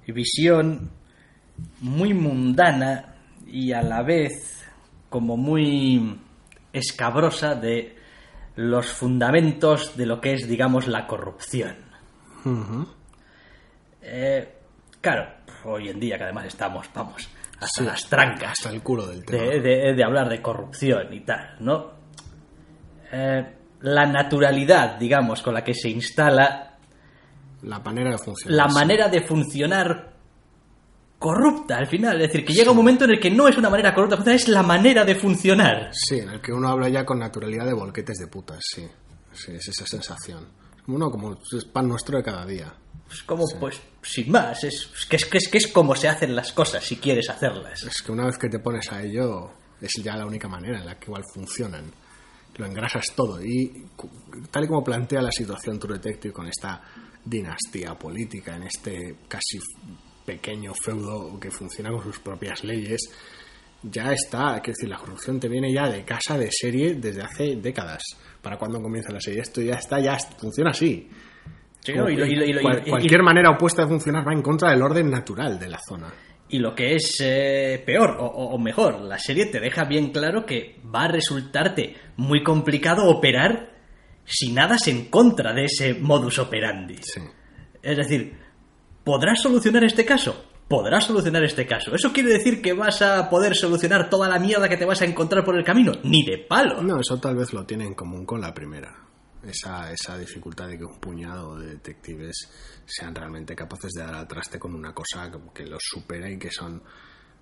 [0.08, 0.92] visión
[1.82, 3.16] muy mundana
[3.46, 4.66] y a la vez
[5.10, 6.20] como muy
[6.74, 7.96] escabrosa de
[8.56, 11.76] los fundamentos de lo que es, digamos, la corrupción.
[14.02, 14.56] Eh,
[15.00, 17.28] claro, hoy en día que además estamos, vamos,
[17.60, 19.44] hasta Sí, las trancas Hasta el culo del tema.
[19.44, 21.92] de, de- de hablar de corrupción y tal, ¿no?
[23.12, 26.78] Eh, la naturalidad, digamos, con la que se instala
[27.64, 28.56] La manera de funcionar.
[28.58, 28.76] la sí.
[28.76, 30.14] manera de funcionar
[31.20, 32.22] corrupta al final.
[32.22, 34.48] Es decir, que llega un momento en el que no es una manera corrupta, es
[34.48, 35.90] la manera de funcionar.
[35.94, 38.88] Sí, en el que uno habla ya con naturalidad de volquetes de putas, sí.
[39.34, 40.48] Sí, es esa sensación.
[40.88, 42.74] Uno como es pan nuestro de cada día.
[43.12, 46.08] Es como, pues, sin más, es, es que, es, que, es que es como se
[46.08, 47.84] hacen las cosas si quieres hacerlas.
[47.84, 50.86] Es que una vez que te pones a ello, es ya la única manera en
[50.86, 51.92] la que igual funcionan.
[52.56, 53.44] Lo engrasas todo.
[53.44, 53.86] Y
[54.50, 56.82] tal y como plantea la situación True Detective con esta
[57.24, 59.60] dinastía política, en este casi
[60.26, 63.02] pequeño feudo que funciona con sus propias leyes,
[63.84, 64.60] ya está.
[64.62, 68.04] Quiero decir, la corrupción te viene ya de casa de serie desde hace décadas.
[68.42, 71.10] Para cuando comienza la serie, esto ya está, ya funciona así.
[71.82, 72.10] Sí, ¿no?
[72.10, 74.34] Y lo- y lo- y lo- Cual- y- y- cualquier manera opuesta de funcionar va
[74.34, 76.08] en contra del orden natural de la zona.
[76.50, 80.46] Y lo que es eh, peor o, o mejor, la serie te deja bien claro
[80.46, 83.74] que va a resultarte muy complicado operar
[84.26, 86.96] si nadas en contra de ese modus operandi.
[87.02, 87.22] Sí.
[87.82, 88.38] Es decir,
[89.04, 90.46] ¿podrás solucionar este caso?
[90.68, 91.96] Podrás solucionar este caso.
[91.96, 95.06] ¿Eso quiere decir que vas a poder solucionar toda la mierda que te vas a
[95.06, 95.94] encontrar por el camino?
[96.04, 96.82] Ni de palo.
[96.82, 98.94] No, eso tal vez lo tiene en común con la primera.
[99.48, 102.36] Esa, esa dificultad de que un puñado de detectives
[102.86, 106.52] sean realmente capaces de dar al traste con una cosa que los supera y que
[106.52, 106.82] son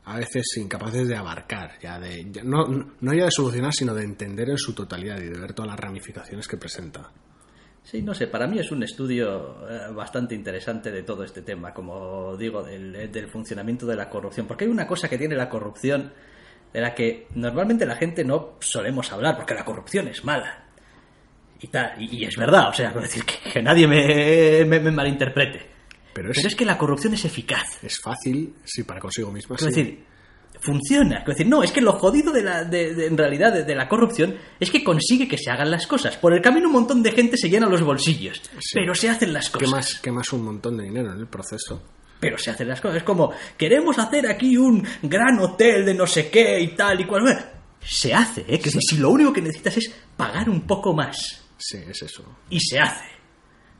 [0.05, 2.65] a veces incapaces de abarcar, ya de, no,
[2.99, 5.79] no ya de solucionar, sino de entender en su totalidad y de ver todas las
[5.79, 7.11] ramificaciones que presenta.
[7.85, 11.71] Sí, no sé, para mí es un estudio eh, bastante interesante de todo este tema,
[11.71, 14.47] como digo, del funcionamiento de la corrupción.
[14.47, 16.11] Porque hay una cosa que tiene la corrupción
[16.73, 20.64] de la que normalmente la gente no solemos hablar, porque la corrupción es mala.
[21.61, 24.79] Y tal, y, y es verdad, o sea, quiero decir que, que nadie me, me-
[24.79, 25.73] me malinterprete.
[26.13, 27.83] Pero es, Pero es que la corrupción es eficaz.
[27.83, 29.55] es fácil, sí, para consigo misma.
[29.57, 29.81] Quiero sí.
[29.83, 30.03] decir,
[30.61, 31.17] funciona.
[31.17, 33.75] Quiero decir, no, es que lo jodido de la, de, de- en realidad de, de
[33.75, 36.17] la corrupción es que consigue que se hagan las cosas.
[36.17, 38.71] Por el camino un montón de gente se llena los bolsillos, Sí.
[38.73, 39.67] pero se hacen las cosas.
[39.69, 41.81] quemas, quemas un montón de dinero en el proceso.
[42.19, 42.97] Pero se hacen las cosas.
[42.97, 47.05] Es como, queremos hacer aquí un gran hotel de no sé qué y tal y
[47.05, 47.51] cual.
[47.81, 48.57] Se hace, ¿eh?
[48.59, 51.44] Que si lo único que necesitas es pagar un poco más.
[51.57, 52.23] Sí, es eso.
[52.49, 53.05] Y se hace.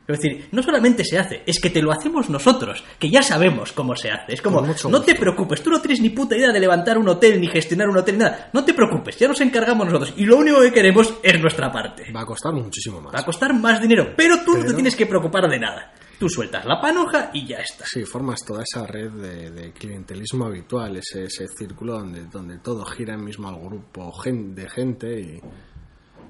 [0.08, 3.72] Es decir, no solamente se hace, es que te lo hacemos nosotros, que ya sabemos
[3.72, 4.34] cómo se hace.
[4.34, 7.40] Es como, no te preocupes, tú no tienes ni puta idea de levantar un hotel,
[7.40, 8.48] ni gestionar un hotel, ni nada.
[8.52, 10.14] No te preocupes, ya nos encargamos nosotros.
[10.16, 12.12] Y lo único que queremos es nuestra parte.
[12.12, 13.12] Va a costar muchísimo más.
[13.16, 15.92] Va a costar más dinero, pero tú no te Pero- tienes que preocupar de nada.
[16.20, 17.84] Tú sueltas la panoja y ya está.
[17.84, 22.84] Sí, formas toda esa red de, de clientelismo habitual, ese, ese círculo donde, donde todo
[22.84, 25.40] gira en mismo al grupo de gente y...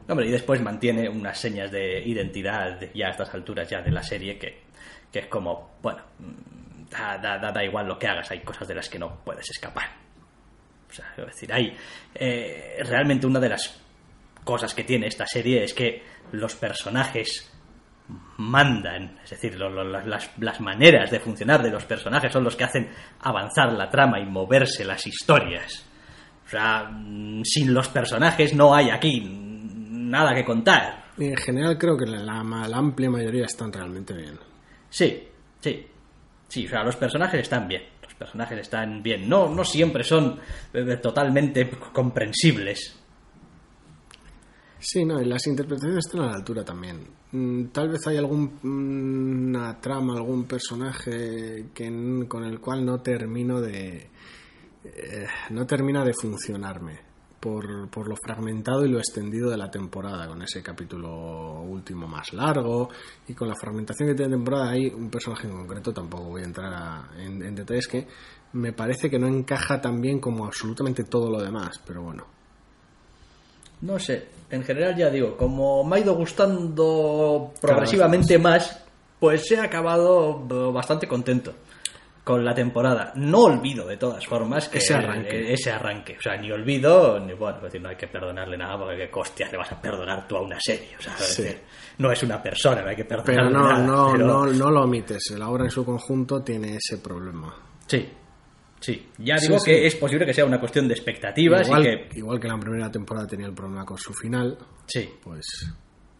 [0.09, 4.03] Hombre, y después mantiene unas señas de identidad ya a estas alturas ya de la
[4.03, 4.63] serie que,
[5.13, 8.75] que es como, bueno, mm, da, da, da, igual lo que hagas, hay cosas de
[8.77, 9.89] las que no puedes escapar.
[10.89, 11.77] O sea, es decir, hay
[12.15, 13.81] eh, realmente una de las
[14.45, 17.53] cosas que tiene esta serie es que los personajes
[18.37, 22.63] mandan, es decir, lo- las, las maneras de funcionar de los personajes son los que
[22.65, 22.89] hacen
[23.21, 25.85] avanzar la trama y moverse las historias.
[26.47, 29.21] O sea, mm, sin los personajes no hay aquí
[30.11, 31.07] nada que contar.
[31.19, 34.39] y en general creo que la, la amplia mayoría están realmente bien.
[34.91, 35.29] Sí,
[35.61, 35.87] sí.
[36.49, 37.83] Sí, o sea, los personajes están bien.
[38.03, 39.29] Los personajes están bien.
[39.29, 40.39] No, no siempre son
[40.73, 42.97] eh, totalmente comprensibles.
[44.79, 47.09] Sí, no, y las interpretaciones están a la altura también.
[47.33, 54.09] Mm, Tal vez hay alguna trama, algún personaje que, con el cual no termino de...
[54.85, 57.01] eh, no termina de funcionarme
[57.51, 62.33] por, por lo fragmentado y lo extendido de la temporada, con ese capítulo último más
[62.33, 62.89] largo
[63.29, 64.71] y con la fragmentación que tiene la temporada.
[64.71, 68.05] Hay un personaje en concreto, tampoco voy a entrar a- en, en detalles, que
[68.55, 72.25] me parece que no encaja tan bien como absolutamente todo lo demás, pero bueno.
[73.83, 78.83] No sé, en general ya digo, como me ha ido gustando progresivamente más,
[79.21, 81.53] pues he acabado bastante contento
[82.27, 83.13] con la temporada.
[83.15, 85.53] No olvido de todas formas que Ese arranque.
[85.53, 86.17] ese arranque.
[86.19, 89.49] O sea, ni olvido, ni bueno, decir, no hay que perdonarle nada porque qué hostia
[89.49, 90.97] le vas a perdonar tú a una serie.
[90.99, 91.45] O sea, Sí.
[91.45, 91.61] decir,
[91.99, 93.79] no es una persona, no hay que Pero perdonarle no, nada.
[93.87, 95.31] no, pero- no, no lo omites.
[95.39, 97.55] La obra en su conjunto tiene ese problema.
[97.87, 98.09] Sí,
[98.81, 99.09] sí.
[99.19, 99.67] Ya digo sí.
[99.71, 102.19] que es posible que sea una cuestión de expectativas Igual, y que...
[102.19, 105.09] igual que la primera temporada tenía el problema con su final, Sí.
[105.23, 105.47] pues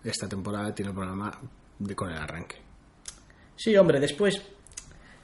[0.05, 1.37] esta temporada tiene el problema
[1.81, 2.59] de con el arranque.
[3.57, 4.41] Sí, hombre, después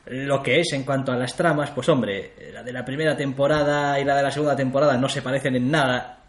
[0.06, 3.98] lo que es en cuanto a las tramas, pues hombre, la de la primera temporada
[4.00, 6.21] y la de la segunda temporada no se parecen en nada.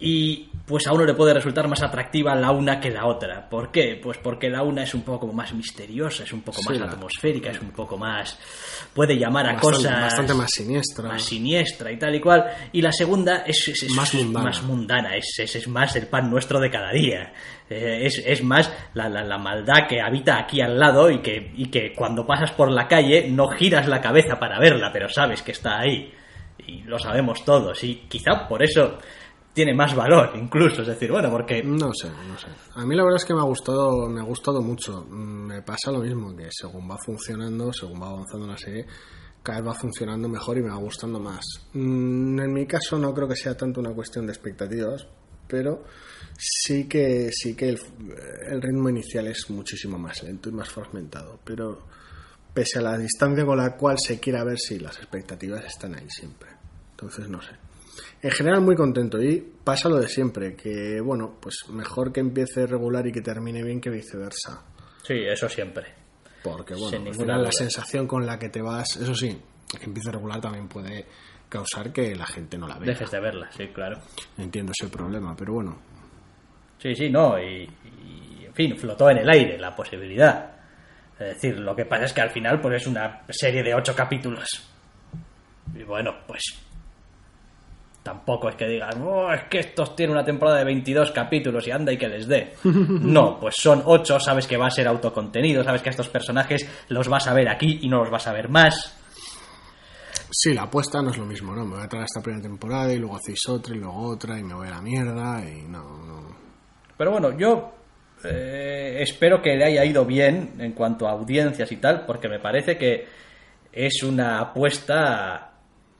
[0.00, 3.48] Y pues a uno le puede resultar más atractiva la una que la otra.
[3.48, 3.98] ¿Por qué?
[4.00, 6.78] Pues porque la una es un poco como más misteriosa, es un poco Sí, más
[6.78, 8.38] la- atmosférica, es un poco más...
[8.94, 10.00] puede llamar a Bastante- cosas...
[10.02, 11.08] bastante más siniestra.
[11.08, 12.44] Más siniestra y tal y cual.
[12.72, 14.44] Y la segunda es, es- es Más mundana.
[14.44, 17.32] más mundana, es, más el pan nuestro de cada día.
[17.68, 21.50] Eh, es, es más la, la, la maldad que habita aquí al lado y que,
[21.56, 25.42] y que cuando pasas por la calle no giras la cabeza para verla, pero sabes
[25.42, 26.12] que está ahí.
[26.66, 27.82] Y lo sabemos todos.
[27.84, 28.98] Y quizá por eso
[29.58, 30.82] tiene más valor, incluso.
[30.82, 32.46] Es decir, bueno, porque No sé, no sé.
[32.76, 35.04] A mí la verdad es que me ha gustado, me ha gustado mucho.
[35.04, 38.86] Me pasa lo mismo, que según va funcionando, según va avanzando la serie,
[39.42, 41.44] cada vez va funcionando mejor y me va gustando más.
[41.72, 45.08] Mm, En mi caso no creo que sea tanto una cuestión de expectativas,
[45.48, 45.82] pero
[46.38, 47.80] sí que sí que el,
[48.52, 51.40] el ritmo inicial es muchísimo más lento y más fragmentado.
[51.44, 51.82] Pero
[52.54, 56.08] pese a la distancia con la cual se quiera ver si las expectativas están ahí
[56.08, 56.48] siempre.
[56.92, 57.52] Entonces no sé.
[58.20, 62.66] En general muy contento y pasa lo de siempre, que bueno, pues mejor que empiece
[62.66, 64.62] regular y que termine bien que viceversa.
[65.02, 65.94] sí, eso siempre.
[66.42, 69.36] Porque bueno, Sin al ninguna final la sensación con la que te vas, eso sí,
[69.78, 71.04] que empiece regular también puede
[71.48, 72.90] causar que la gente no la vea.
[72.90, 73.98] Dejes de verla, sí, claro.
[74.36, 75.78] Entiendo ese problema, pero bueno.
[76.78, 80.52] Sí, sí, no, y, y, en fin, flotó en el aire la posibilidad.
[81.18, 83.94] Es decir, lo que pasa es que al final pues es una serie de ocho
[83.94, 84.46] capítulos.
[85.74, 86.42] Y bueno, pues
[88.08, 91.70] tampoco es que digan, oh, es que estos tienen una temporada de 22 capítulos y
[91.70, 92.54] anda y que les dé.
[92.64, 96.66] No, pues son 8, sabes que va a ser autocontenido, sabes que a estos personajes
[96.88, 98.96] los vas a ver aquí y no los vas a ver más.
[100.30, 101.64] Sí, la apuesta no es lo mismo, ¿no?
[101.66, 104.42] Me voy a traer esta primera temporada y luego hacéis otra y luego otra y
[104.42, 106.36] me voy a la mierda y no, no.
[106.96, 107.72] Pero bueno, yo
[108.24, 112.38] eh, espero que le haya ido bien en cuanto a audiencias y tal, porque me
[112.38, 113.06] parece que
[113.72, 115.47] es una apuesta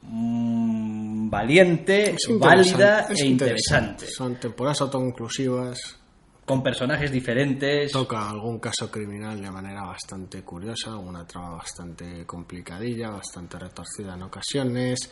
[0.03, 4.07] mm, valiente, válida interesante, e interesante.
[4.07, 5.99] Son temporadas autoconclusivas,
[6.45, 7.93] Con personajes diferentes.
[7.93, 14.23] toca algún caso criminal de manera bastante curiosa, una trama bastante complicadilla, bastante retorcida en
[14.23, 15.11] ocasiones,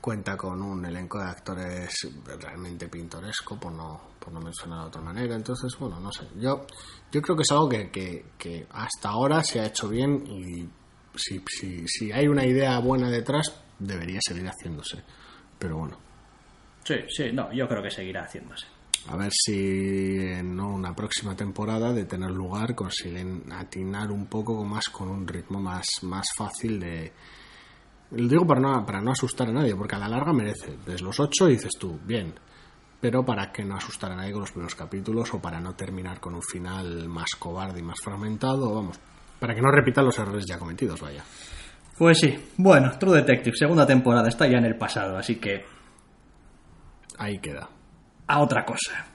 [0.00, 2.06] cuenta con un elenco de actores
[2.40, 6.64] realmente pintoresco, por no, por no mencionar de otra manera, entonces, bueno, no sé, yo,
[7.10, 10.68] yo creo que es algo que, que, que hasta ahora se ha hecho bien y
[11.16, 15.02] si, si, si hay una idea buena detrás, debería seguir haciéndose,
[15.58, 15.98] pero bueno.
[16.84, 18.66] Sí, sí, no, yo creo que seguirá haciéndose.
[19.06, 24.88] A ver si en una próxima temporada de tener lugar consiguen atinar un poco más
[24.88, 27.12] con un ritmo más, más fácil de...
[28.10, 30.76] Lo digo para no, para no asustar a nadie, porque a la larga merece.
[30.84, 32.34] Desde los ocho dices tú, bien,
[33.00, 36.20] pero para que no asustar a nadie con los primeros capítulos o para no terminar
[36.20, 38.98] con un final más cobarde y más fragmentado, vamos,
[39.38, 41.22] para que no repitan los errores ya cometidos, vaya.
[41.98, 45.64] Pues sí, bueno, True Detective, segunda temporada, está ya en el pasado, así que
[47.18, 47.68] Ahí queda.
[48.28, 49.06] a otra cosa.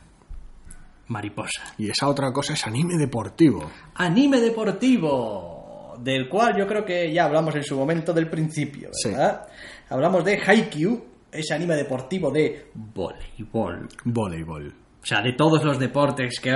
[1.07, 1.63] Mariposa.
[1.77, 3.69] Y esa otra cosa es anime deportivo.
[3.95, 9.47] Anime deportivo, del cual yo creo que ya hablamos en su momento del principio, ¿verdad?
[9.89, 13.87] Hablamos de Haikyuu, ese anime deportivo de voleibol.
[14.05, 14.67] Voleibol.
[15.01, 16.51] O sea, de todos los deportes que...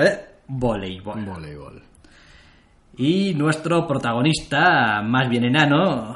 [0.48, 1.24] Voleibol.
[1.26, 1.84] Voleibol.
[2.98, 6.16] Y nuestro protagonista, más bien enano,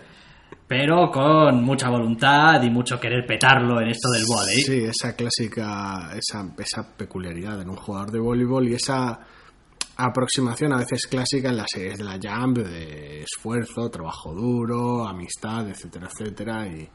[0.66, 4.62] pero con mucha voluntad y mucho querer petarlo en esto del volei.
[4.62, 9.20] Sí, esa clásica, esa, esa peculiaridad en un jugador de voleibol y esa
[9.98, 15.68] aproximación a veces clásica en las series de la Jump de esfuerzo, trabajo duro, amistad,
[15.68, 16.66] etcétera, etcétera.
[16.66, 16.88] Y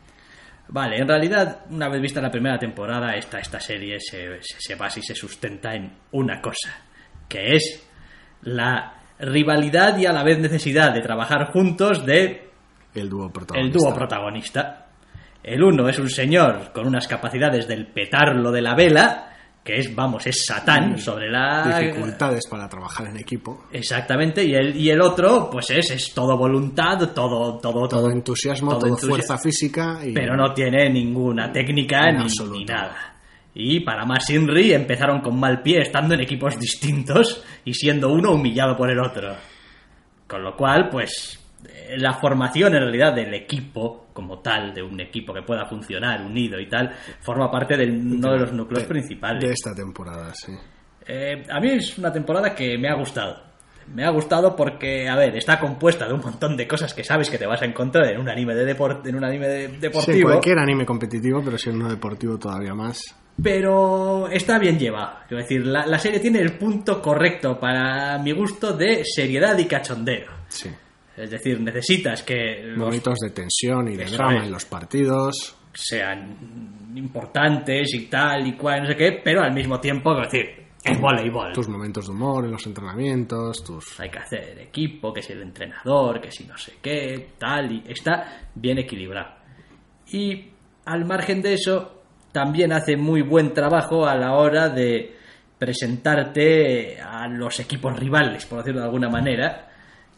[0.70, 4.76] Vale, en realidad, una vez vista la primera temporada, esta, esta serie se, se, se
[4.76, 6.72] basa y se sustenta en una cosa,
[7.28, 7.88] que es
[8.44, 12.50] la rivalidad y a la vez necesidad de trabajar juntos de
[12.94, 13.80] el dúo el protagonista.
[13.80, 14.88] dúo protagonista.
[15.44, 19.28] El uno es un señor con unas capacidades del petarlo de la vela,
[19.64, 21.80] que es, vamos, es Satán sobre la...
[21.80, 23.66] Dificultades para trabajar en equipo.
[23.72, 28.78] Exactamente, y el, y el otro, pues es, es todo voluntad, todo, todo, Todo entusiasmo,
[28.78, 33.11] todo, fuerza física y Pero no tiene ninguna técnica ni, ni nada.
[33.54, 38.32] Y para más Inri empezaron con mal pie estando en equipos distintos y siendo uno
[38.32, 39.36] humillado por el otro.
[40.28, 41.38] Con lo cual, pues
[41.68, 46.22] eh, la formación en realidad del equipo como tal, de un equipo que pueda funcionar
[46.22, 49.44] unido y tal, forma parte de uno de los núcleos de- principales.
[49.44, 50.54] de esta temporada, sí.
[51.06, 53.52] Eh, a mí es una temporada que me ha gustado.
[53.94, 57.30] Me ha gustado porque, a ver, está compuesta de un montón de cosas que sabes
[57.30, 59.76] que te vas a encontrar en un anime de deporte, en un anime de- Sí,
[59.78, 63.02] deportivo, cualquier anime competitivo, pero si es uno deportivo todavía más.
[63.42, 65.20] Pero está bien llevado.
[65.28, 69.66] Quiero decir, la, la serie tiene el punto correcto para mi gusto de seriedad y
[69.66, 70.28] cachondeo.
[70.48, 70.70] Sí.
[71.18, 74.44] Es decir, necesitas que Momentos de tensión y de drama es.
[74.46, 75.56] en los partidos.
[75.74, 76.38] sean
[76.96, 81.00] importantes y tal y cual, no sé qué, pero al mismo tiempo, quiero decir, es
[81.00, 81.54] voleibol.
[81.54, 84.00] Tus momentos de humor en los entrenamientos, tus...
[84.00, 87.84] hay que hacer equipo, que si el entrenador, que si no sé qué, tal, y
[87.88, 89.36] está bien equilibrado.
[90.12, 90.50] Y
[90.86, 92.01] al margen de eso,
[92.32, 95.16] también hace muy buen trabajo a la hora de
[95.58, 99.71] presentarte a los equipos rivales, por decirlo de alguna manera.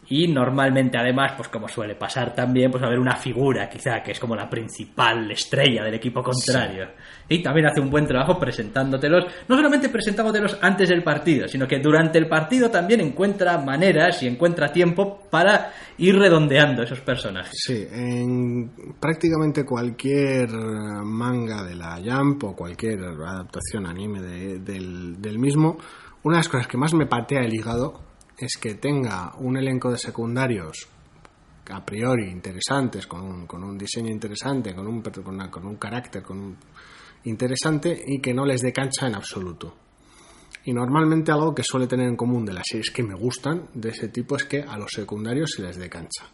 [0.09, 4.03] Y normalmente, además, pues como suele pasar también, pues va a haber una figura quizá
[4.03, 6.89] que es como la principal estrella del equipo contrario.
[7.29, 11.79] Y también hace un buen trabajo presentándotelos, no solamente presentándotelos antes del partido, sino que
[11.79, 17.53] durante el partido también encuentra maneras y encuentra tiempo para ir redondeando esos personajes.
[17.53, 25.39] Sí, en prácticamente cualquier manga de la Jump o cualquier adaptación anime de- del, del
[25.39, 25.77] mismo,
[26.23, 28.01] una de las cosas que más me patea el hígado
[28.43, 30.87] es que tenga un elenco de secundarios
[31.69, 35.75] a priori interesantes, con un, con un diseño interesante, con un, con, una- con un
[35.77, 36.21] carácter
[37.23, 39.75] interesante y que no les dé cancha en absoluto.
[40.65, 43.89] Y normalmente algo que suele tener en común de las series que me gustan de
[43.89, 46.25] ese tipo es que a los secundarios se les dé cancha.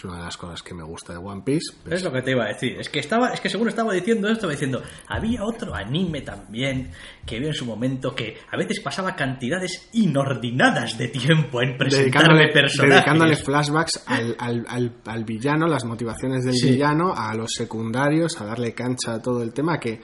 [0.00, 1.74] Es una de las cosas que me gusta de One Piece.
[1.90, 2.80] Es lo que te iba a decir.
[2.80, 6.90] Es que estaba, es que según estaba diciendo esto, estaba diciendo, había otro anime también
[7.26, 12.38] que vi en su momento que a veces pasaba cantidades inordinadas de tiempo en presentarme
[12.38, 12.94] dedicándole, personajes.
[12.94, 16.70] dedicándole flashbacks al, al- al- al villano, las motivaciones del Sí.
[16.70, 20.00] villano, a los secundarios, a darle cancha a todo el tema, que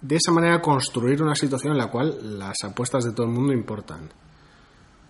[0.00, 3.52] de esa manera construir una situación en la cual las apuestas de todo el mundo
[3.52, 4.08] importan.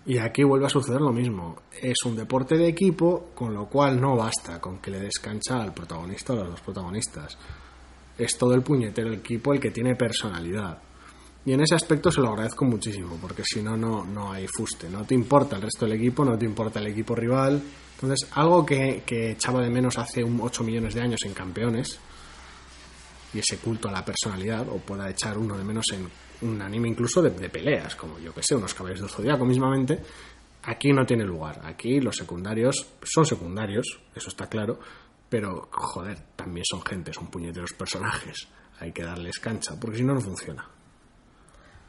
[0.08, 1.64] Y aquí vuelve a suceder lo mismo.
[1.82, 5.60] Es un deporte de equipo, con lo cual no basta con que le des cancha
[5.60, 7.36] al protagonista o a los dos protagonistas.
[8.16, 10.78] Es todo el puñetero equipo el que tiene personalidad.
[11.44, 14.88] Y en ese aspecto se lo agradezco muchísimo, porque si no, no, no hay fuste.
[14.88, 17.62] No te importa el resto del equipo, no te importa el equipo rival.
[17.96, 22.00] Entonces, algo que, que echaba de menos hace un 8 millones de años en campeones,
[23.34, 26.08] y ese culto a la personalidad, o pueda echar uno de menos en
[26.42, 30.00] un anime incluso de, de peleas, como yo que sé, unos caballeros del zodiaco mismamente,
[30.62, 31.60] aquí no tiene lugar.
[31.64, 34.78] Aquí los secundarios son secundarios, eso está claro,
[35.28, 38.48] pero joder, también son gente, son puñeteros personajes.
[38.80, 40.64] Hay que darles cancha, porque si no, no funciona.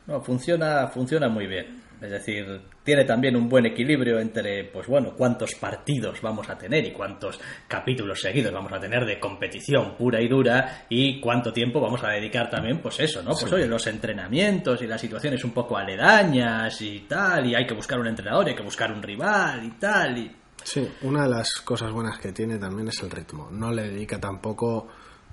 [0.07, 1.83] No, funciona, funciona muy bien.
[2.01, 6.85] Es decir, tiene también un buen equilibrio entre, pues bueno, cuántos partidos vamos a tener
[6.85, 11.81] y cuántos capítulos seguidos vamos a tener de competición pura y dura y cuánto tiempo
[11.81, 13.31] vamos a dedicar también, pues eso, ¿no?
[13.31, 17.73] Pues oye, los entrenamientos y las situaciones un poco aledañas y tal, y hay que
[17.73, 20.31] buscar un entrenador, y hay que buscar un rival y tal, y
[20.63, 23.49] Sí, una de las cosas buenas que tiene también es el ritmo.
[23.51, 24.87] No le dedica tampoco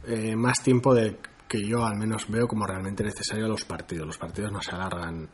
[0.07, 4.07] eh, más tiempo del que yo al menos veo como realmente necesario a los partidos.
[4.07, 5.29] Los partidos no se alargan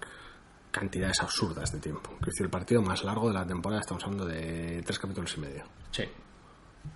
[0.73, 2.11] cantidades absurdas de tiempo.
[2.23, 5.41] Es decir, el partido más largo de la temporada estamos hablando de tres capítulos y
[5.41, 5.65] medio.
[5.93, 6.05] sí.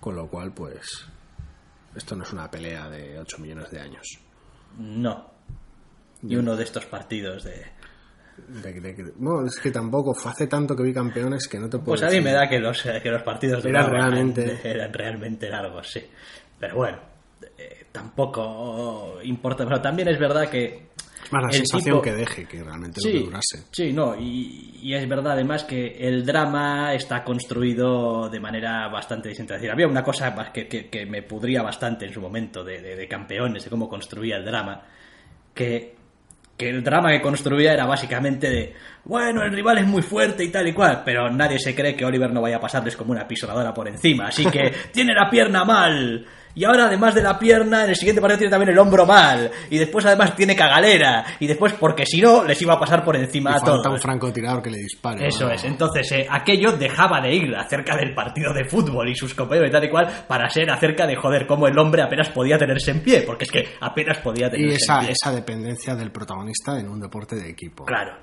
[0.01, 1.07] Con lo cual, pues,
[1.95, 4.19] esto no es una pelea de 8 millones de años.
[4.77, 5.31] No.
[6.23, 7.65] Y uno de estos partidos de...
[8.49, 11.69] De- de- de- bueno, es que tampoco fue hace tanto que vi campeones que no
[11.69, 14.59] te puedo Pues a mí me da que los, eh, que los partidos Eran realmente-
[14.63, 16.01] eran realmente largos, sí.
[16.59, 16.97] Pero bueno,
[17.57, 19.63] eh, tampoco importa.
[19.65, 20.89] Pero también es verdad que.
[21.23, 23.63] Es más la el sensación tipo- que deje que realmente Sí, lo que durase.
[23.71, 29.29] sí, no, y, y es verdad además que el drama está construido de manera bastante
[29.29, 29.55] distinta.
[29.55, 32.81] Es decir, había una cosa que, que- que me pudría bastante en su momento de,
[32.81, 34.83] de- de campeones, de cómo construía el drama,
[35.53, 35.95] que,
[36.55, 38.73] que el drama que construía era básicamente de,
[39.05, 42.05] bueno, el rival es muy fuerte y tal y cual, pero nadie se cree que
[42.05, 45.63] Oliver no vaya a pasarles como una pisonadora por encima, así que tiene la pierna
[45.65, 46.25] mal.
[46.57, 49.51] Y ahora, además de la pierna, en el siguiente partido tiene también el hombro mal.
[49.69, 51.23] Y después, además, tiene cagalera.
[51.39, 53.85] Y después, porque si no, les iba a pasar por encima Y a todos.
[53.85, 55.27] un francotirador que le dispare.
[55.27, 55.51] Eso ¿no?
[55.51, 59.69] es, entonces eh, aquello dejaba de ir acerca del partido de fútbol y sus compañeros
[59.69, 62.89] y tal y cual para ser acerca de joder cómo el hombre apenas podía tenerse
[62.89, 65.11] en pie, porque es que apenas podía Y tenerse esa, en pie.
[65.11, 67.85] esa dependencia del protagonista en un deporte de equipo.
[67.85, 68.13] Claro.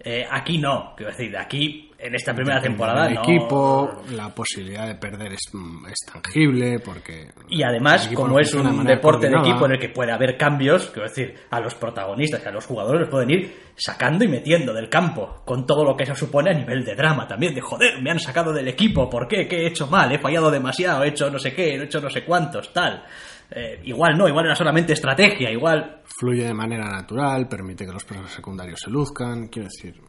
[0.00, 3.20] Eh, aquí no, quiero decir, aquí en esta primera Depende temporada no.
[3.20, 7.28] equipo, la posibilidad de perder es, mm, es tangible porque...
[7.48, 10.36] Y además, el como es de un deporte de equipo en el que puede haber
[10.36, 14.72] cambios, quiero decir, a los protagonistas, a los jugadores los pueden ir sacando y metiendo
[14.72, 18.00] del campo, con todo lo que eso supone a nivel de drama también, de joder,
[18.00, 19.48] me han sacado del equipo, ¿por qué?
[19.48, 20.12] ¿Qué he hecho mal?
[20.12, 21.02] ¿He fallado demasiado?
[21.02, 21.74] ¿He hecho no sé qué?
[21.74, 22.72] ¿He hecho no sé cuántos?
[22.72, 23.02] Tal.
[23.50, 26.02] Eh, igual no, igual era solamente estrategia, igual...
[26.04, 30.00] Fluye de manera natural, permite que los personajes secundarios se luzcan, quiero decir...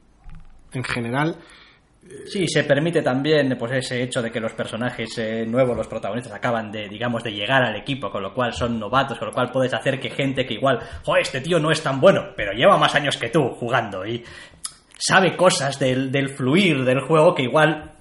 [0.71, 1.35] En general,
[2.25, 6.33] Sí, se permite también pues ese hecho de que los personajes eh, nuevos, los protagonistas,
[6.33, 9.51] acaban de, digamos, de llegar al equipo, con lo cual son novatos, con lo cual
[9.51, 12.77] puedes hacer que gente que igual, joder, este tío no es tan bueno, pero lleva
[12.77, 14.23] más años que tú jugando y
[14.97, 17.91] sabe cosas del, del fluir del juego que igual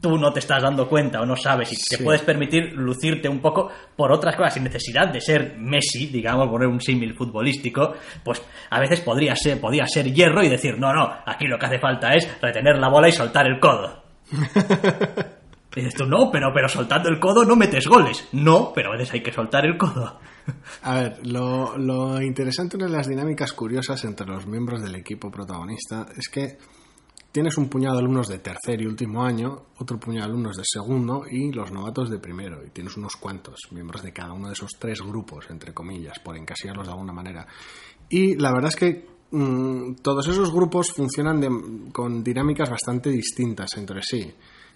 [0.00, 2.04] tú no te estás dando cuenta o no sabes y te Sí.
[2.04, 6.68] puedes permitir lucirte un poco por otras cosas sin necesidad de ser Messi, digamos, poner
[6.68, 7.94] un símil futbolístico,
[8.24, 8.40] pues
[8.70, 11.78] a veces podría ser, podía ser hierro y decir, no, no, aquí lo que hace
[11.80, 14.02] falta es retener la bola y soltar el codo.
[15.76, 18.26] Y dices tú, no, pero, pero soltando el codo no metes goles.
[18.32, 20.18] No, pero a veces hay que soltar el codo.
[20.82, 26.06] a ver, lo, lo interesante, de las dinámicas curiosas entre los miembros del equipo protagonista
[26.16, 26.56] es que
[27.32, 30.64] tienes un puñado de alumnos de tercer y último año, otro puñado de alumnos de
[30.64, 32.64] segundo y los novatos de primero.
[32.64, 36.36] Y tienes unos cuantos miembros de cada uno de esos tres grupos, entre comillas, por
[36.36, 37.46] encasillarlos de alguna manera.
[38.08, 44.02] Y la verdad es que mm, todos esos grupos funcionan con dinámicas bastante distintas entre
[44.02, 44.32] sí.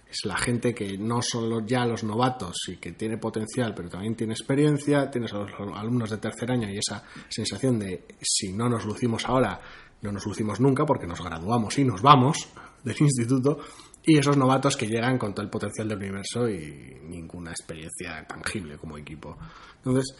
[0.09, 4.15] Es la gente que no solo ya los novatos y que tiene potencial, pero también
[4.15, 5.09] tiene experiencia.
[5.09, 9.25] Tienes a los alumnos de tercer año y esa sensación de si no nos lucimos
[9.25, 9.59] ahora,
[10.03, 12.49] no nos lucimos nunca porque nos graduamos y nos vamos
[12.83, 13.59] del instituto.
[14.05, 18.77] Y esos novatos que llegan con todo el potencial del universo y ninguna experiencia tangible
[18.77, 19.37] como equipo.
[19.77, 20.13] Entonces,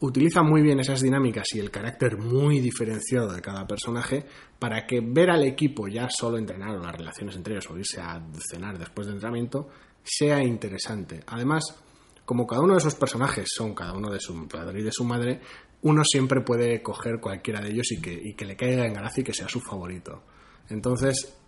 [0.00, 4.26] utiliza muy bien esas dinámicas y el carácter muy diferenciado de cada personaje
[4.58, 8.00] para que ver al equipo ya solo entrenar o las relaciones entre ellos o irse
[8.00, 9.68] a cenar después del entrenamiento
[10.02, 11.22] sea interesante.
[11.26, 11.64] Además,
[12.24, 15.04] como cada uno de esos personajes son cada uno de su padre y de su
[15.04, 15.40] madre,
[15.84, 19.20] uno siempre puede coger cualquiera de ellos y que, y que le caiga en gracia
[19.20, 20.22] y que sea su favorito.
[20.70, 21.38] Entonces,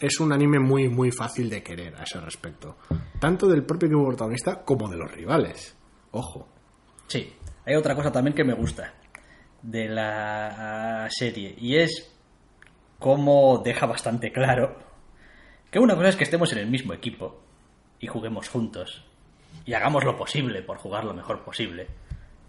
[0.00, 2.76] es un anime muy, muy fácil de querer a ese respecto.
[3.20, 5.76] Tanto del propio equipo protagonista como de los rivales.
[6.12, 6.48] Ojo.
[7.08, 7.32] Sí,
[7.66, 8.94] hay otra cosa también que me gusta
[9.60, 12.14] de la serie y es
[12.98, 14.76] cómo deja bastante claro
[15.70, 17.42] que una cosa es que estemos en el mismo equipo
[17.98, 19.04] y juguemos juntos
[19.64, 21.88] y hagamos lo posible por jugar lo mejor posible.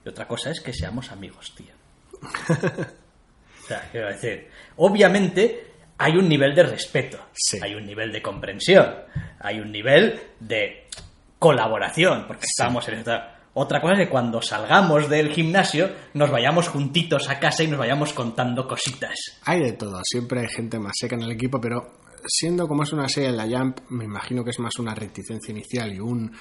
[0.05, 1.73] Y otra cosa es que seamos amigos, tío.
[2.21, 4.47] o sea, quiero decir,
[4.77, 7.57] obviamente hay un nivel de respeto, Sí.
[7.61, 8.93] hay un nivel de comprensión,
[9.39, 10.87] hay un nivel de
[11.39, 13.31] colaboración, porque estamos en esta...
[13.57, 17.79] Otra cosa es que cuando salgamos del gimnasio nos vayamos juntitos a casa y nos
[17.79, 19.15] vayamos contando cositas.
[19.45, 21.93] Hay de todo, siempre hay gente más seca en el equipo, pero
[22.27, 25.51] siendo como es una serie en la Jump, me imagino que es más una reticencia
[25.51, 26.35] inicial y un...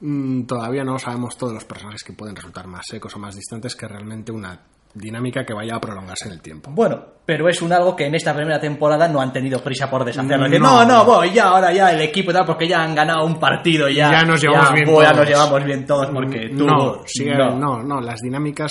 [0.00, 3.74] mm, todavía no sabemos todos los personajes que pueden resultar más secos o más distantes
[3.74, 4.60] que realmente una
[4.96, 6.70] dinámica que vaya a prolongarse en el tiempo.
[6.72, 10.04] Bueno, pero es un algo que en esta primera temporada no han tenido prisa por
[10.04, 10.48] deshacerlo.
[10.48, 10.58] No.
[10.58, 13.88] no, no, voy ya, ahora ya el equipo tal, porque ya han ganado un partido
[13.88, 15.20] ya, Ya nos llevamos bien voy, ya todos.
[15.20, 16.66] nos llevamos bien todos porque tú...
[16.66, 17.02] no,
[17.36, 17.58] no.
[17.58, 18.70] no, no, las dinámicas,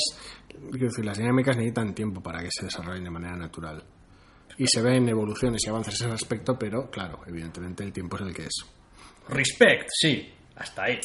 [0.72, 3.84] quiero decir, las dinámicas necesitan tiempo para que se desarrollen de manera natural.
[4.58, 8.22] Y se ven evoluciones y avances en ese aspecto, pero claro, evidentemente el tiempo es
[8.24, 8.66] el que es.
[9.28, 10.99] Respect, sí, hasta ahí.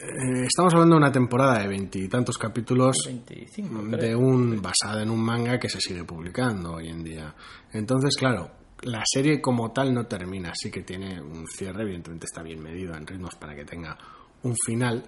[0.00, 5.20] Eh, estamos hablando de una temporada de veintitantos capítulos 25, de un basada en un
[5.20, 7.34] manga que se sigue publicando hoy en día.
[7.72, 8.48] Entonces, claro,
[8.82, 12.94] la serie como tal no termina, sí que tiene un cierre, evidentemente está bien medido
[12.94, 13.98] en ritmos para que tenga
[14.44, 15.04] un final,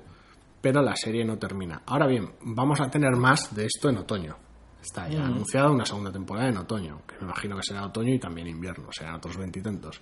[0.61, 1.83] pero la serie no termina.
[1.87, 4.37] Ahora bien, vamos a tener más de esto en otoño.
[4.83, 8.19] Está ya anunciada una segunda temporada en otoño, que me imagino que será otoño y
[8.19, 10.01] también invierno, serán otros veintitantos.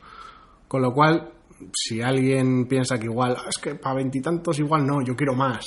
[0.67, 1.33] Con lo cual,
[1.75, 5.65] si alguien piensa que igual, "Ah, es que para veintitantos igual no, yo quiero más,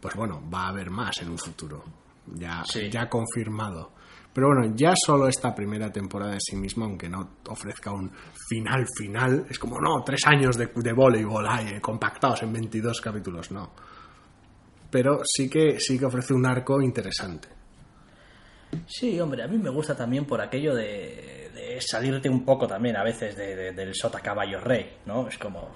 [0.00, 1.82] pues bueno, va a haber más en un futuro,
[2.34, 2.88] ya, Sí.
[2.90, 3.92] ya confirmado.
[4.32, 8.10] Pero bueno, ya solo esta primera temporada en sí misma, aunque no ofrezca un
[8.48, 13.00] final final, es como, no, tres años de, de voleibol ahí, eh, compactados en 22
[13.00, 13.70] capítulos, no.
[14.90, 17.48] Pero sí que, sí que ofrece un arco interesante.
[18.86, 21.35] Sí, hombre, a mí me gusta también por aquello de,
[21.80, 25.28] salirte un poco también a veces de- de- del sota caballo rey, ¿no?
[25.28, 25.70] Es como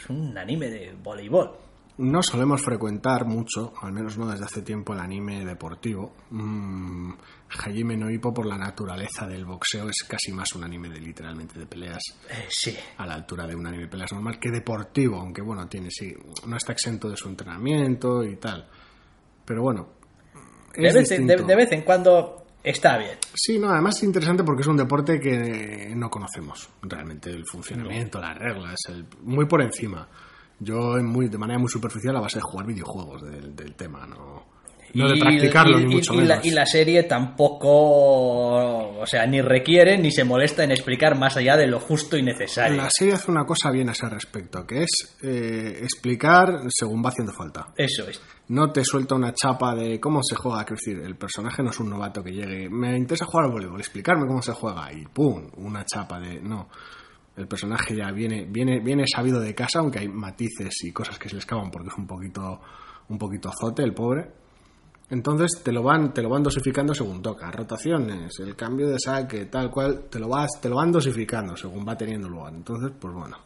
[0.00, 1.58] es un anime de voleibol.
[1.96, 6.12] No solemos frecuentar mucho, al menos no desde hace tiempo, el anime deportivo.
[6.30, 7.12] Mm,
[7.56, 11.66] Hajime no por la naturaleza del boxeo, es casi más un anime de literalmente de
[11.66, 15.40] peleas Eh, sí, a la altura de un anime de peleas normal que deportivo, aunque
[15.40, 16.12] bueno, tiene sí,
[16.48, 18.68] no está exento de su entrenamiento y tal.
[19.44, 19.88] Pero bueno,
[20.76, 23.18] vez, de vez en cuando está bien.
[23.34, 28.20] Sí, no, además es interesante porque es un deporte que no conocemos realmente el funcionamiento,
[28.20, 30.08] las reglas, el- muy por encima.
[30.58, 34.06] Yo en muy, de manera muy superficial a base de jugar videojuegos del, del tema,
[34.06, 34.46] no,
[34.94, 36.28] no de Y- practicarlo y- ni y- mucho y menos.
[36.28, 41.36] La, y la serie tampoco, o sea, ni requiere ni se molesta en explicar más
[41.36, 42.76] allá de lo justo y necesario.
[42.76, 47.08] La serie hace una cosa bien a ese respecto, que es eh, explicar según va
[47.08, 47.66] haciendo falta.
[47.76, 48.20] Eso es.
[48.48, 51.80] No te suelta una chapa de cómo se juega, quiero decir, el personaje no es
[51.80, 55.48] un novato que llegue, me interesa jugar al voleibol, explicarme cómo se juega y ¡pum!
[55.56, 56.68] una chapa de no.
[57.36, 61.28] El personaje ya viene, viene, viene sabido de casa, aunque hay matices y cosas que
[61.28, 62.60] se le escapan porque es un poquito,
[63.08, 64.43] un poquito azote el pobre.
[65.10, 67.50] Entonces te lo van, te lo van dosificando según toca.
[67.50, 71.86] Rotaciones, el cambio de saque, tal cual, te lo vas, te lo van dosificando según
[71.86, 72.54] va teniendo lugar.
[72.54, 73.36] Entonces, pues bueno,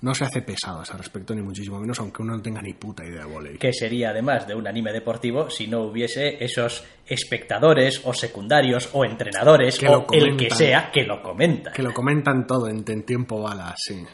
[0.00, 2.72] no se hace pesado a ese respecto, ni muchísimo menos, aunque uno no tenga ni
[2.74, 3.58] puta idea de voleibol.
[3.58, 9.04] Que sería además de un anime deportivo si no hubiese esos espectadores o secundarios o
[9.04, 10.58] entrenadores Que o el que comentan.
[10.58, 11.72] sea que lo comenta.
[11.72, 14.04] Que lo comentan todo en, en tiempo bala, sí.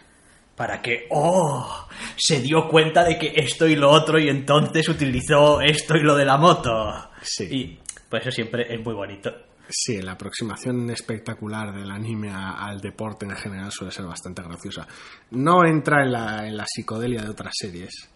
[0.63, 5.61] Para que, oh, se dio cuenta de que esto y lo otro y entonces utilizó
[5.61, 7.11] esto y lo de la moto.
[7.21, 7.49] Sí.
[7.51, 9.33] Y pues eso siempre es muy bonito.
[9.69, 14.87] Sí, la aproximación espectacular del anime al deporte en general suele ser bastante graciosa.
[15.33, 18.09] No entra en la, en la psicodelia de otras series.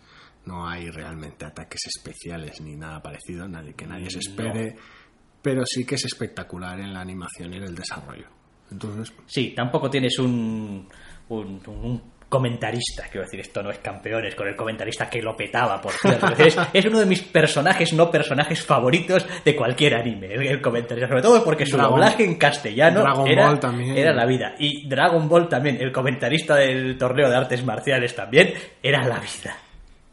[0.44, 4.76] No hay realmente ataques especiales ni nada parecido, nadie, que nadie se espere.
[5.42, 8.28] Pero sí que es espectacular en la animación y en el desarrollo.
[8.70, 10.88] Entonces, Sí, tampoco tienes un,
[11.28, 15.81] un, un comentarista, quiero decir, esto no es campeones, con el comentarista que lo petaba,
[15.81, 16.27] por cierto.
[16.39, 21.22] Es, es uno de mis personajes, no personajes favoritos de cualquier anime, el, comentarista, sobre
[21.22, 23.97] todo porque su Dragon- doblaje en castellano Dragon era, Ball también.
[23.97, 24.55] era la vida.
[24.59, 28.53] Y Dragon Ball también, el comentarista del torneo de artes marciales también,
[28.83, 29.57] era la vida.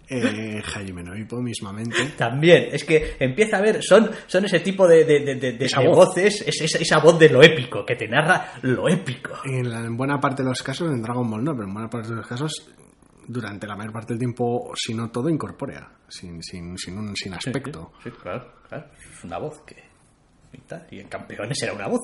[0.09, 1.95] Eh, Hajime no Ippo mismamente.
[2.17, 5.81] También, es que empieza a ver, son, son ese tipo de, de, de- de- Esa
[5.81, 5.95] voz.
[6.09, 9.31] voces, es, esa, esa voz de lo épico, que te narra lo épico.
[9.45, 11.89] En, la- en buena parte de los casos, en Dragon Ball no, pero en buena
[11.89, 12.69] parte de los casos
[13.25, 17.33] durante la mayor parte del tiempo, si no todo, incorpórea, sin, sin, sin, un, sin
[17.33, 17.93] aspecto.
[18.03, 18.85] Sí, claro, claro.
[19.11, 19.81] Es una voz que.
[20.91, 22.01] Y en campeones era una voz.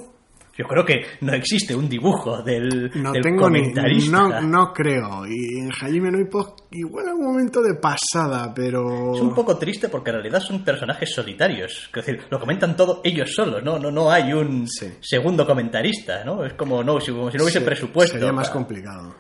[0.60, 3.60] Yo creo que no existe un dibujo del, No del tengo ni.
[3.62, 4.12] comentarista.
[4.12, 5.26] No, no creo.
[5.26, 9.16] Y en Hajime no Ippo, igual algún momento de pasada, pero.
[9.16, 11.86] Es un poco triste porque en realidad son personajes solitarios.
[11.96, 13.80] Es decir, lo comentan todo ellos solos, ¿no?
[13.80, 14.92] No, no hay un Sí.
[15.00, 16.44] segundo comentarista, ¿no?
[16.44, 18.18] Es como, no, si, como si no hubiese Se- presupuesto.
[18.18, 19.16] Sería más para- complicado.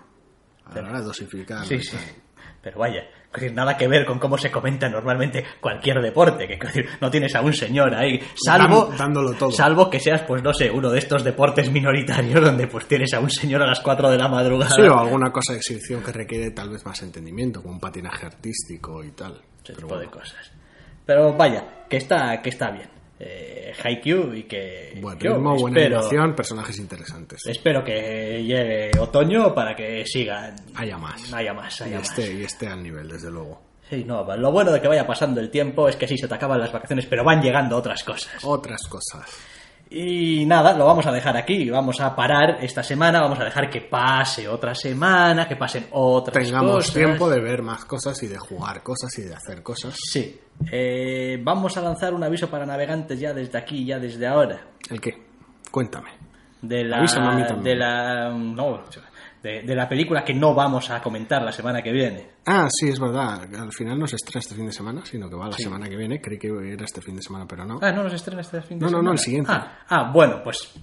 [0.66, 1.66] A la hora de dosificar.
[1.66, 1.96] Sí, sí.
[2.62, 6.54] Pero vaya, es decir, nada que ver con cómo se comenta normalmente cualquier deporte, que
[6.56, 9.52] es decir, no tienes a un señor ahí, salvo, dándolo todo.
[9.52, 13.20] salvo que seas, pues no sé, uno de estos deportes minoritarios donde pues tienes a
[13.20, 14.72] un señor a las 4 de la madrugada.
[14.72, 18.26] Sí, o alguna cosa de exhibición que requiere tal vez más entendimiento, como un patinaje
[18.26, 19.40] artístico y tal.
[19.64, 20.52] ese tipo de cosas.
[21.06, 22.99] Pero vaya, que está, que está bien.
[23.20, 27.46] Eh, Haikyuu y que buen yo ritmo, buena espero, animación, personajes interesantes.
[27.46, 30.56] espero que llegue otoño para que sigan.
[30.76, 31.34] Haya más.
[31.34, 32.10] Haya más, y, más.
[32.10, 33.62] esté, y esté al nivel, desde luego.
[33.90, 36.36] Sí, no, lo bueno de que vaya pasando el tiempo es que sí, se te
[36.36, 38.44] acaban las vacaciones, pero van llegando otras cosas.
[38.44, 39.26] Otras cosas.
[39.90, 43.72] Y nada, lo vamos a dejar aquí, vamos a parar esta semana, vamos a dejar
[43.72, 46.94] que pase otra semana, que pasen otras Tengamos cosas.
[46.94, 49.96] tiempo de ver más cosas y de jugar cosas y de hacer cosas.
[49.98, 50.40] Sí,
[50.72, 54.60] Eh, vamos a lanzar un aviso para navegantes ya desde aquí, ya desde ahora.
[54.90, 55.12] ¿El qué?
[55.72, 56.10] Cuéntame.
[56.62, 57.08] De la, a mí
[57.48, 57.64] también.
[57.64, 58.84] de la, no,
[59.42, 62.32] de, de la película que no vamos a comentar la semana que viene.
[62.46, 63.44] Ah, sí, es verdad.
[63.56, 65.96] Al final no se estrena este fin de semana, sino que va la semana que
[65.96, 66.20] viene.
[66.20, 67.80] Creí que era este fin de semana, pero no.
[67.82, 69.06] Ah, no nos estrena este fin de No, no, semana.
[69.06, 69.52] no, el siguiente.
[69.54, 70.74] Ah, ah, bueno, pues,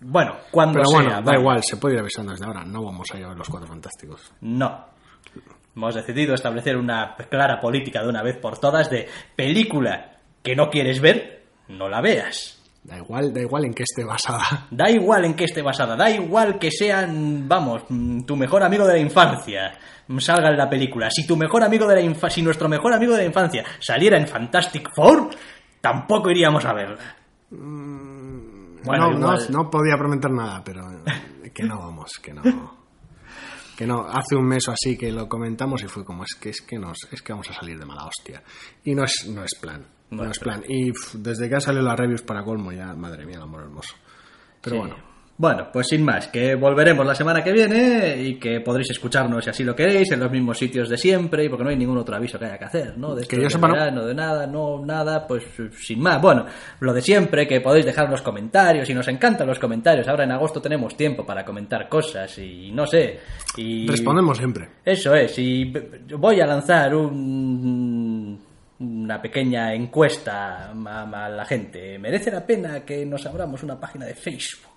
[0.00, 1.00] bueno, cuando pero sea.
[1.02, 2.64] bueno, da igual, se puede ir avisando desde ahora.
[2.64, 4.32] No vamos a ver los cuatro fantásticos.
[4.40, 4.95] No.
[5.76, 9.06] Hemos decidido establecer una clara política de una vez por todas de
[9.36, 12.56] película que no quieres ver, no la veas.
[12.82, 14.68] Da igual, da igual en qué esté basada.
[14.70, 18.86] Da igual en qué esté basada, da igual que sean, vamos, mm, tu mejor amigo
[18.86, 19.76] de la infancia
[20.08, 21.10] mm, salga en la película.
[21.10, 24.16] Si tu mejor amigo de la infa si nuestro mejor amigo de la infancia saliera
[24.16, 25.28] en Fantastic Four,
[25.82, 27.16] tampoco iríamos a verla.
[27.50, 30.86] Bueno, no, no, podía prometer nada, pero
[31.52, 32.42] que no vamos, que no.
[33.76, 36.48] Que no, hace un mes o así que lo comentamos y fue como es que
[36.50, 38.42] es que nos, es que vamos a salir de mala hostia.
[38.84, 39.86] Y no es, no es plan.
[40.10, 40.62] No, No es plan.
[40.68, 43.94] Y desde que han salido las reviews para colmo ya, madre mía, el amor hermoso.
[44.62, 44.80] Pero Sí.
[44.80, 45.15] bueno.
[45.38, 49.50] Bueno, pues sin más, que volveremos la semana que viene y que podréis escucharnos si
[49.50, 52.16] así lo queréis en los mismos sitios de siempre y porque no hay ningún otro
[52.16, 53.14] aviso que haya que hacer, ¿no?
[53.14, 54.06] De Que yo sepa, no.
[54.06, 55.44] de nada, no, nada, pues
[55.78, 56.22] sin más.
[56.22, 56.46] Bueno,
[56.80, 60.08] lo de siempre, que podéis dejar los comentarios y nos encantan los comentarios.
[60.08, 63.20] Ahora en agosto tenemos tiempo para comentar cosas y no sé.
[63.58, 63.86] Y...
[63.86, 64.70] Respondemos siempre.
[64.82, 65.70] Eso es, y
[66.16, 68.40] voy a lanzar un,
[68.78, 71.98] una pequeña encuesta a la gente.
[71.98, 74.75] ¿Merece la pena que nos abramos una página de Facebook?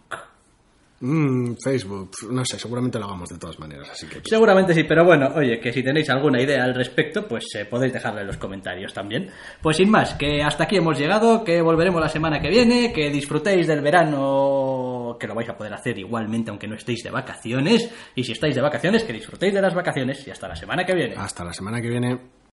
[1.02, 4.22] Mm, Facebook, no sé, seguramente lo hagamos de todas maneras, así que.
[4.24, 7.94] Seguramente sí, pero bueno, oye, que si tenéis alguna idea al respecto, pues eh, podéis
[7.94, 9.30] dejarla en los comentarios también.
[9.62, 13.10] Pues sin más, que hasta aquí hemos llegado, que volveremos la semana que viene, que
[13.10, 17.90] disfrutéis del verano, que lo vais a poder hacer igualmente aunque no estéis de vacaciones,
[18.16, 20.96] y si estáis de vacaciones, que disfrutéis de las vacaciones y hasta la semana que
[20.96, 21.16] viene.
[21.18, 22.39] Hasta la semana que viene.